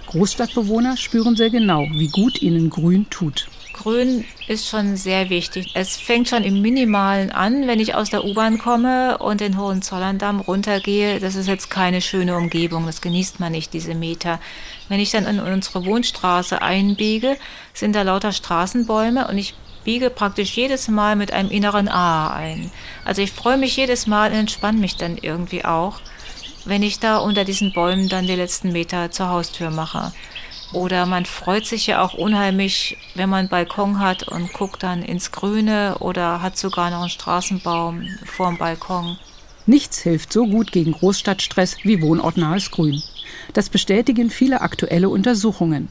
Großstadtbewohner 0.06 0.96
spüren 0.96 1.36
sehr 1.36 1.50
genau, 1.50 1.86
wie 1.92 2.08
gut 2.08 2.42
ihnen 2.42 2.70
Grün 2.70 3.08
tut. 3.10 3.48
Grün 3.80 4.26
ist 4.46 4.68
schon 4.68 4.98
sehr 4.98 5.30
wichtig. 5.30 5.70
Es 5.72 5.96
fängt 5.96 6.28
schon 6.28 6.44
im 6.44 6.60
Minimalen 6.60 7.30
an, 7.30 7.66
wenn 7.66 7.80
ich 7.80 7.94
aus 7.94 8.10
der 8.10 8.24
U-Bahn 8.24 8.58
komme 8.58 9.16
und 9.16 9.40
den 9.40 9.56
Hohenzollerndamm 9.58 10.40
runtergehe. 10.40 11.18
Das 11.18 11.34
ist 11.34 11.48
jetzt 11.48 11.70
keine 11.70 12.02
schöne 12.02 12.36
Umgebung, 12.36 12.84
das 12.84 13.00
genießt 13.00 13.40
man 13.40 13.52
nicht, 13.52 13.72
diese 13.72 13.94
Meter. 13.94 14.38
Wenn 14.90 15.00
ich 15.00 15.12
dann 15.12 15.24
in 15.24 15.40
unsere 15.40 15.86
Wohnstraße 15.86 16.60
einbiege, 16.60 17.38
sind 17.72 17.96
da 17.96 18.02
lauter 18.02 18.32
Straßenbäume 18.32 19.26
und 19.28 19.38
ich 19.38 19.54
biege 19.84 20.10
praktisch 20.10 20.54
jedes 20.58 20.88
Mal 20.88 21.16
mit 21.16 21.32
einem 21.32 21.50
inneren 21.50 21.88
A 21.88 22.34
ein. 22.34 22.70
Also 23.06 23.22
ich 23.22 23.32
freue 23.32 23.56
mich 23.56 23.78
jedes 23.78 24.06
Mal 24.06 24.30
und 24.30 24.36
entspanne 24.36 24.78
mich 24.78 24.96
dann 24.96 25.16
irgendwie 25.16 25.64
auch, 25.64 26.00
wenn 26.66 26.82
ich 26.82 26.98
da 26.98 27.16
unter 27.16 27.46
diesen 27.46 27.72
Bäumen 27.72 28.10
dann 28.10 28.26
die 28.26 28.36
letzten 28.36 28.72
Meter 28.72 29.10
zur 29.10 29.30
Haustür 29.30 29.70
mache. 29.70 30.12
Oder 30.72 31.06
man 31.06 31.26
freut 31.26 31.66
sich 31.66 31.88
ja 31.88 32.02
auch 32.02 32.14
unheimlich, 32.14 32.96
wenn 33.14 33.28
man 33.28 33.40
einen 33.40 33.48
Balkon 33.48 33.98
hat 33.98 34.28
und 34.28 34.52
guckt 34.52 34.82
dann 34.82 35.02
ins 35.02 35.32
Grüne 35.32 35.96
oder 35.98 36.42
hat 36.42 36.56
sogar 36.56 36.90
noch 36.90 37.00
einen 37.00 37.10
Straßenbaum 37.10 38.06
vorm 38.24 38.56
Balkon. 38.56 39.18
Nichts 39.66 39.98
hilft 40.00 40.32
so 40.32 40.46
gut 40.46 40.72
gegen 40.72 40.92
Großstadtstress 40.92 41.78
wie 41.82 42.00
wohnortnahes 42.02 42.70
Grün. 42.70 43.02
Das 43.52 43.68
bestätigen 43.68 44.30
viele 44.30 44.60
aktuelle 44.60 45.08
Untersuchungen. 45.08 45.88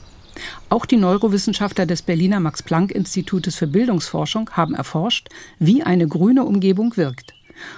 Auch 0.69 0.85
die 0.85 0.97
Neurowissenschaftler 0.97 1.85
des 1.85 2.01
Berliner 2.01 2.39
Max-Planck-Institutes 2.39 3.55
für 3.55 3.67
Bildungsforschung 3.67 4.49
haben 4.51 4.75
erforscht, 4.75 5.27
wie 5.59 5.83
eine 5.83 6.07
grüne 6.07 6.45
Umgebung 6.45 6.95
wirkt. 6.95 7.33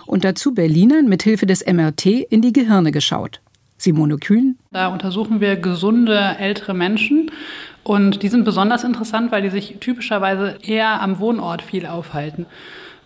Und 0.06 0.24
dazu 0.24 0.54
Berlinern 0.54 1.08
mit 1.08 1.24
Hilfe 1.24 1.48
des 1.48 1.66
MRT 1.66 2.06
in 2.06 2.42
die 2.42 2.54
Gehirne 2.54 2.92
geschaut. 2.92 3.42
Simone 3.82 4.18
Kühn. 4.18 4.58
Da 4.72 4.88
untersuchen 4.88 5.42
wir 5.42 5.56
gesunde 5.56 6.36
ältere 6.38 6.74
Menschen 6.74 7.32
und 7.84 8.22
die 8.22 8.28
sind 8.28 8.46
besonders 8.46 8.84
interessant, 8.84 9.32
weil 9.32 9.42
die 9.42 9.50
sich 9.50 9.78
typischerweise 9.80 10.58
eher 10.62 11.02
am 11.02 11.20
Wohnort 11.20 11.62
viel 11.62 11.88
aufhalten. 11.88 12.46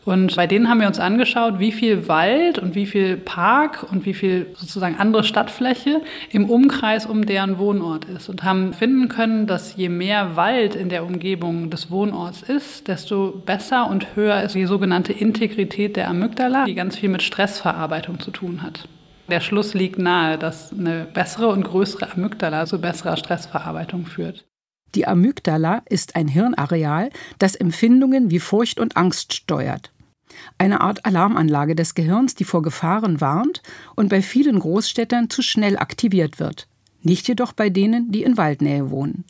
Und 0.03 0.35
bei 0.35 0.45
denen 0.45 0.69
haben 0.69 0.79
wir 0.79 0.87
uns 0.87 0.99
angeschaut, 0.99 1.57
wie 1.57 1.71
viel 1.71 2.07
Wald 2.07 2.59
und 2.59 2.75
wie 2.75 2.85
viel 2.85 3.17
Park 3.17 3.87
und 3.91 4.05
wie 4.05 4.13
viel 4.13 4.45
sozusagen 4.55 4.97
andere 4.99 5.23
Stadtfläche 5.23 6.01
im 6.29 6.47
Umkreis 6.47 7.07
um 7.07 7.25
deren 7.25 7.57
Wohnort 7.57 8.05
ist 8.05 8.29
und 8.29 8.43
haben 8.43 8.73
finden 8.73 9.09
können, 9.09 9.47
dass 9.47 9.75
je 9.75 9.89
mehr 9.89 10.35
Wald 10.35 10.75
in 10.75 10.89
der 10.89 11.05
Umgebung 11.05 11.71
des 11.71 11.89
Wohnorts 11.89 12.43
ist, 12.43 12.87
desto 12.87 13.41
besser 13.45 13.89
und 13.89 14.15
höher 14.15 14.43
ist 14.43 14.53
die 14.53 14.67
sogenannte 14.67 15.11
Integrität 15.11 15.95
der 15.95 16.07
Amygdala, 16.09 16.65
die 16.65 16.75
ganz 16.75 16.97
viel 16.97 17.09
mit 17.09 17.23
Stressverarbeitung 17.23 18.19
zu 18.19 18.29
tun 18.29 18.61
hat. 18.61 18.87
Der 19.27 19.41
Schluss 19.41 19.73
liegt 19.73 19.97
nahe, 19.97 20.37
dass 20.37 20.71
eine 20.71 21.05
bessere 21.05 21.47
und 21.47 21.63
größere 21.63 22.11
Amygdala 22.11 22.65
zu 22.65 22.79
besserer 22.79 23.17
Stressverarbeitung 23.17 24.05
führt. 24.05 24.45
Die 24.93 25.07
Amygdala 25.07 25.81
ist 25.89 26.15
ein 26.15 26.27
Hirnareal, 26.27 27.09
das 27.39 27.55
Empfindungen 27.55 28.29
wie 28.29 28.39
Furcht 28.39 28.79
und 28.79 28.95
Angst 28.95 29.33
steuert. 29.33 29.91
Eine 30.57 30.81
Art 30.81 31.05
Alarmanlage 31.05 31.75
des 31.75 31.95
Gehirns, 31.95 32.35
die 32.35 32.43
vor 32.43 32.61
Gefahren 32.61 33.19
warnt 33.19 33.61
und 33.95 34.09
bei 34.09 34.21
vielen 34.21 34.59
Großstädtern 34.59 35.29
zu 35.29 35.41
schnell 35.41 35.77
aktiviert 35.77 36.39
wird. 36.39 36.67
Nicht 37.01 37.27
jedoch 37.27 37.53
bei 37.53 37.69
denen, 37.69 38.11
die 38.11 38.23
in 38.23 38.37
Waldnähe 38.37 38.89
wohnen. 38.89 39.25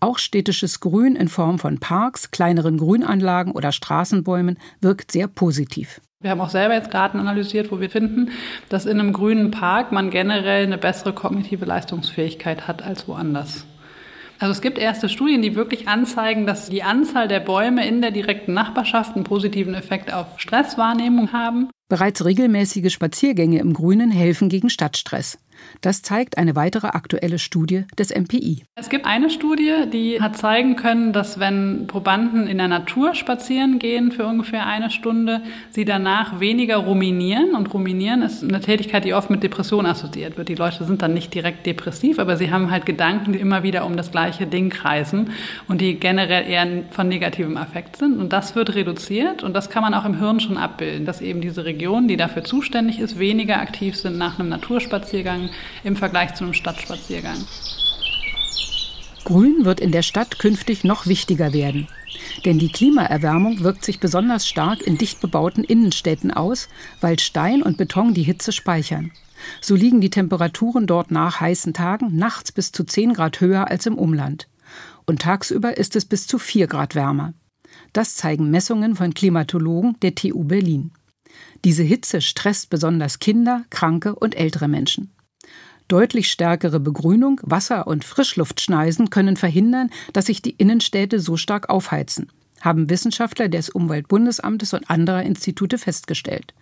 Auch 0.00 0.18
städtisches 0.18 0.80
Grün 0.80 1.14
in 1.14 1.28
Form 1.28 1.58
von 1.58 1.78
Parks, 1.78 2.30
kleineren 2.30 2.78
Grünanlagen 2.78 3.52
oder 3.52 3.70
Straßenbäumen 3.70 4.58
wirkt 4.80 5.12
sehr 5.12 5.28
positiv. 5.28 6.00
Wir 6.22 6.32
haben 6.32 6.42
auch 6.42 6.50
selber 6.50 6.74
jetzt 6.74 6.90
Garten 6.90 7.18
analysiert, 7.18 7.72
wo 7.72 7.80
wir 7.80 7.88
finden, 7.88 8.30
dass 8.68 8.84
in 8.84 9.00
einem 9.00 9.14
grünen 9.14 9.50
Park 9.50 9.90
man 9.90 10.10
generell 10.10 10.64
eine 10.64 10.76
bessere 10.76 11.14
kognitive 11.14 11.64
Leistungsfähigkeit 11.64 12.68
hat 12.68 12.82
als 12.82 13.08
woanders. 13.08 13.64
Also 14.38 14.52
es 14.52 14.60
gibt 14.60 14.76
erste 14.76 15.08
Studien, 15.08 15.40
die 15.40 15.54
wirklich 15.54 15.88
anzeigen, 15.88 16.46
dass 16.46 16.68
die 16.68 16.82
Anzahl 16.82 17.26
der 17.26 17.40
Bäume 17.40 17.88
in 17.88 18.02
der 18.02 18.10
direkten 18.10 18.52
Nachbarschaft 18.52 19.16
einen 19.16 19.24
positiven 19.24 19.72
Effekt 19.72 20.12
auf 20.12 20.38
Stresswahrnehmung 20.38 21.32
haben. 21.32 21.70
Bereits 21.88 22.22
regelmäßige 22.22 22.92
Spaziergänge 22.92 23.58
im 23.58 23.72
Grünen 23.72 24.10
helfen 24.10 24.50
gegen 24.50 24.68
Stadtstress. 24.68 25.38
Das 25.80 26.02
zeigt 26.02 26.36
eine 26.36 26.56
weitere 26.56 26.88
aktuelle 26.88 27.38
Studie 27.38 27.84
des 27.98 28.14
MPI. 28.14 28.64
Es 28.74 28.88
gibt 28.88 29.06
eine 29.06 29.30
Studie, 29.30 29.86
die 29.92 30.20
hat 30.20 30.36
zeigen 30.36 30.76
können, 30.76 31.12
dass 31.12 31.40
wenn 31.40 31.86
Probanden 31.86 32.46
in 32.46 32.58
der 32.58 32.68
Natur 32.68 33.14
spazieren 33.14 33.78
gehen 33.78 34.12
für 34.12 34.26
ungefähr 34.26 34.66
eine 34.66 34.90
Stunde, 34.90 35.42
sie 35.70 35.84
danach 35.84 36.40
weniger 36.40 36.76
ruminieren. 36.76 37.54
Und 37.54 37.72
ruminieren 37.72 38.22
ist 38.22 38.42
eine 38.42 38.60
Tätigkeit, 38.60 39.04
die 39.04 39.14
oft 39.14 39.30
mit 39.30 39.42
Depression 39.42 39.86
assoziiert 39.86 40.36
wird. 40.36 40.48
Die 40.48 40.54
Leute 40.54 40.84
sind 40.84 41.02
dann 41.02 41.14
nicht 41.14 41.32
direkt 41.34 41.66
depressiv, 41.66 42.18
aber 42.18 42.36
sie 42.36 42.50
haben 42.50 42.70
halt 42.70 42.86
Gedanken, 42.86 43.32
die 43.32 43.38
immer 43.38 43.62
wieder 43.62 43.86
um 43.86 43.96
das 43.96 44.10
gleiche 44.10 44.46
Ding 44.46 44.70
kreisen 44.70 45.30
und 45.68 45.80
die 45.80 45.94
generell 45.94 46.48
eher 46.48 46.84
von 46.90 47.08
negativem 47.08 47.56
Affekt 47.56 47.96
sind. 47.96 48.18
Und 48.18 48.32
das 48.32 48.54
wird 48.54 48.74
reduziert 48.74 49.42
und 49.42 49.54
das 49.54 49.70
kann 49.70 49.82
man 49.82 49.94
auch 49.94 50.04
im 50.04 50.18
Hirn 50.18 50.40
schon 50.40 50.56
abbilden, 50.56 51.06
dass 51.06 51.20
eben 51.20 51.40
diese 51.40 51.64
Regionen, 51.64 52.08
die 52.08 52.16
dafür 52.16 52.44
zuständig 52.44 53.00
ist, 53.00 53.18
weniger 53.18 53.60
aktiv 53.60 53.96
sind 53.96 54.18
nach 54.18 54.38
einem 54.38 54.48
Naturspaziergang 54.48 55.49
im 55.84 55.96
Vergleich 55.96 56.34
zu 56.34 56.44
einem 56.44 56.54
Stadtspaziergang. 56.54 57.38
Grün 59.24 59.64
wird 59.64 59.80
in 59.80 59.92
der 59.92 60.02
Stadt 60.02 60.38
künftig 60.38 60.82
noch 60.84 61.06
wichtiger 61.06 61.52
werden. 61.52 61.88
Denn 62.44 62.58
die 62.58 62.72
Klimaerwärmung 62.72 63.60
wirkt 63.60 63.84
sich 63.84 64.00
besonders 64.00 64.46
stark 64.46 64.82
in 64.82 64.98
dicht 64.98 65.20
bebauten 65.20 65.64
Innenstädten 65.64 66.30
aus, 66.30 66.68
weil 67.00 67.18
Stein 67.18 67.62
und 67.62 67.76
Beton 67.76 68.14
die 68.14 68.22
Hitze 68.22 68.52
speichern. 68.52 69.12
So 69.60 69.74
liegen 69.74 70.00
die 70.00 70.10
Temperaturen 70.10 70.86
dort 70.86 71.10
nach 71.10 71.40
heißen 71.40 71.74
Tagen 71.74 72.16
nachts 72.16 72.52
bis 72.52 72.72
zu 72.72 72.84
10 72.84 73.14
Grad 73.14 73.40
höher 73.40 73.68
als 73.68 73.86
im 73.86 73.96
Umland. 73.96 74.48
Und 75.06 75.22
tagsüber 75.22 75.76
ist 75.76 75.96
es 75.96 76.04
bis 76.04 76.26
zu 76.26 76.38
4 76.38 76.66
Grad 76.66 76.94
wärmer. 76.94 77.34
Das 77.92 78.16
zeigen 78.16 78.50
Messungen 78.50 78.96
von 78.96 79.14
Klimatologen 79.14 79.96
der 80.02 80.14
TU 80.14 80.44
Berlin. 80.44 80.92
Diese 81.64 81.82
Hitze 81.82 82.20
stresst 82.20 82.70
besonders 82.70 83.18
Kinder, 83.18 83.64
Kranke 83.70 84.14
und 84.14 84.36
ältere 84.36 84.68
Menschen. 84.68 85.10
Deutlich 85.90 86.30
stärkere 86.30 86.78
Begrünung, 86.78 87.40
Wasser- 87.42 87.88
und 87.88 88.04
Frischluftschneisen 88.04 89.10
können 89.10 89.36
verhindern, 89.36 89.90
dass 90.12 90.26
sich 90.26 90.40
die 90.40 90.52
Innenstädte 90.52 91.18
so 91.18 91.36
stark 91.36 91.68
aufheizen, 91.68 92.30
haben 92.60 92.88
Wissenschaftler 92.90 93.48
des 93.48 93.70
Umweltbundesamtes 93.70 94.72
und 94.72 94.88
anderer 94.88 95.24
Institute 95.24 95.78
festgestellt. 95.78 96.54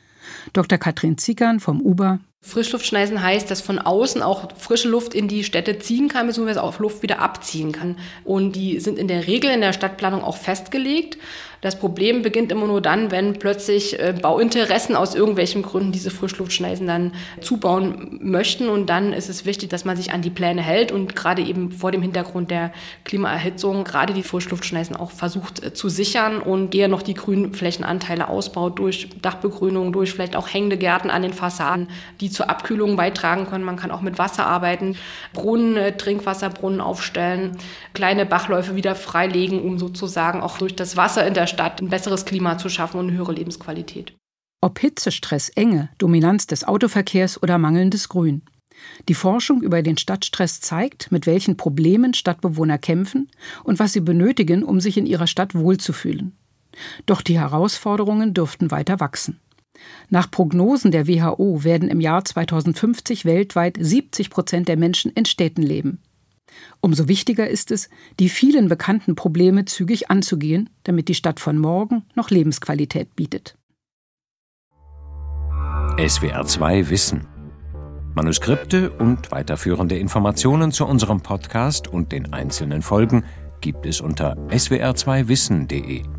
Dr. 0.54 0.78
Katrin 0.78 1.18
Zickern 1.18 1.60
vom 1.60 1.82
UBA 1.82 2.20
Frischluftschneisen 2.40 3.20
heißt, 3.20 3.50
dass 3.50 3.60
von 3.60 3.80
außen 3.80 4.22
auch 4.22 4.56
frische 4.56 4.88
Luft 4.88 5.12
in 5.12 5.26
die 5.26 5.42
Städte 5.42 5.78
ziehen 5.80 6.08
kann, 6.08 6.28
beziehungsweise 6.28 6.62
auch 6.62 6.78
Luft 6.78 7.02
wieder 7.02 7.18
abziehen 7.18 7.72
kann. 7.72 7.96
Und 8.24 8.52
die 8.52 8.78
sind 8.78 8.98
in 8.98 9.08
der 9.08 9.26
Regel 9.26 9.50
in 9.50 9.60
der 9.60 9.72
Stadtplanung 9.72 10.22
auch 10.22 10.36
festgelegt. 10.36 11.18
Das 11.60 11.76
Problem 11.76 12.22
beginnt 12.22 12.52
immer 12.52 12.68
nur 12.68 12.80
dann, 12.80 13.10
wenn 13.10 13.40
plötzlich 13.40 13.98
äh, 13.98 14.14
Bauinteressen 14.20 14.94
aus 14.94 15.16
irgendwelchen 15.16 15.62
Gründen 15.62 15.90
diese 15.90 16.12
Frischluftschneisen 16.12 16.86
dann 16.86 17.12
zubauen 17.40 18.20
möchten. 18.22 18.68
Und 18.68 18.86
dann 18.86 19.12
ist 19.12 19.28
es 19.28 19.44
wichtig, 19.44 19.68
dass 19.68 19.84
man 19.84 19.96
sich 19.96 20.12
an 20.12 20.22
die 20.22 20.30
Pläne 20.30 20.62
hält 20.62 20.92
und 20.92 21.16
gerade 21.16 21.42
eben 21.42 21.72
vor 21.72 21.90
dem 21.90 22.02
Hintergrund 22.02 22.52
der 22.52 22.72
Klimaerhitzung 23.04 23.82
gerade 23.82 24.12
die 24.12 24.22
Frischluftschneisen 24.22 24.94
auch 24.94 25.10
versucht 25.10 25.64
äh, 25.64 25.74
zu 25.74 25.88
sichern 25.88 26.40
und 26.40 26.76
eher 26.76 26.86
noch 26.88 27.02
die 27.02 27.14
Grünflächenanteile 27.14 28.28
ausbaut 28.28 28.78
durch 28.78 29.08
Dachbegrünung, 29.20 29.92
durch 29.92 30.12
vielleicht 30.12 30.36
auch 30.36 30.46
hängende 30.46 30.78
Gärten 30.78 31.10
an 31.10 31.22
den 31.22 31.32
Fassaden, 31.32 31.88
die 32.20 32.27
zur 32.30 32.50
Abkühlung 32.50 32.96
beitragen 32.96 33.46
können. 33.46 33.64
Man 33.64 33.76
kann 33.76 33.90
auch 33.90 34.00
mit 34.00 34.18
Wasser 34.18 34.46
arbeiten, 34.46 34.96
Brunnen, 35.32 35.76
äh, 35.76 35.96
Trinkwasserbrunnen 35.96 36.80
aufstellen, 36.80 37.56
kleine 37.94 38.26
Bachläufe 38.26 38.74
wieder 38.76 38.94
freilegen, 38.94 39.62
um 39.62 39.78
sozusagen 39.78 40.40
auch 40.40 40.58
durch 40.58 40.76
das 40.76 40.96
Wasser 40.96 41.26
in 41.26 41.34
der 41.34 41.46
Stadt 41.46 41.80
ein 41.80 41.88
besseres 41.88 42.24
Klima 42.24 42.58
zu 42.58 42.68
schaffen 42.68 42.98
und 42.98 43.08
eine 43.08 43.16
höhere 43.16 43.32
Lebensqualität. 43.32 44.14
Ob 44.60 44.78
Hitzestress, 44.78 45.50
Enge, 45.50 45.90
Dominanz 45.98 46.46
des 46.46 46.64
Autoverkehrs 46.64 47.42
oder 47.42 47.58
mangelndes 47.58 48.08
Grün. 48.08 48.42
Die 49.08 49.14
Forschung 49.14 49.62
über 49.62 49.82
den 49.82 49.96
Stadtstress 49.96 50.60
zeigt, 50.60 51.10
mit 51.10 51.26
welchen 51.26 51.56
Problemen 51.56 52.14
Stadtbewohner 52.14 52.78
kämpfen 52.78 53.30
und 53.64 53.78
was 53.78 53.92
sie 53.92 54.00
benötigen, 54.00 54.62
um 54.62 54.80
sich 54.80 54.96
in 54.96 55.06
ihrer 55.06 55.26
Stadt 55.26 55.54
wohlzufühlen. 55.54 56.36
Doch 57.06 57.22
die 57.22 57.38
Herausforderungen 57.38 58.34
dürften 58.34 58.70
weiter 58.70 59.00
wachsen. 59.00 59.40
Nach 60.10 60.30
Prognosen 60.30 60.90
der 60.90 61.06
WHO 61.06 61.64
werden 61.64 61.88
im 61.88 62.00
Jahr 62.00 62.24
2050 62.24 63.24
weltweit 63.24 63.76
70 63.80 64.30
Prozent 64.30 64.68
der 64.68 64.76
Menschen 64.76 65.12
in 65.12 65.24
Städten 65.24 65.62
leben. 65.62 66.00
Umso 66.80 67.08
wichtiger 67.08 67.48
ist 67.48 67.70
es, 67.70 67.88
die 68.18 68.28
vielen 68.28 68.68
bekannten 68.68 69.14
Probleme 69.14 69.64
zügig 69.64 70.10
anzugehen, 70.10 70.70
damit 70.84 71.08
die 71.08 71.14
Stadt 71.14 71.40
von 71.40 71.58
morgen 71.58 72.04
noch 72.14 72.30
Lebensqualität 72.30 73.14
bietet. 73.16 73.56
SWR 75.98 76.46
2 76.46 76.90
Wissen. 76.90 77.26
Manuskripte 78.14 78.90
und 78.90 79.30
weiterführende 79.30 79.98
Informationen 79.98 80.72
zu 80.72 80.86
unserem 80.86 81.20
Podcast 81.20 81.88
und 81.88 82.12
den 82.12 82.32
einzelnen 82.32 82.82
Folgen 82.82 83.24
gibt 83.60 83.86
es 83.86 84.00
unter 84.00 84.36
swr2wissen.de. 84.48 86.17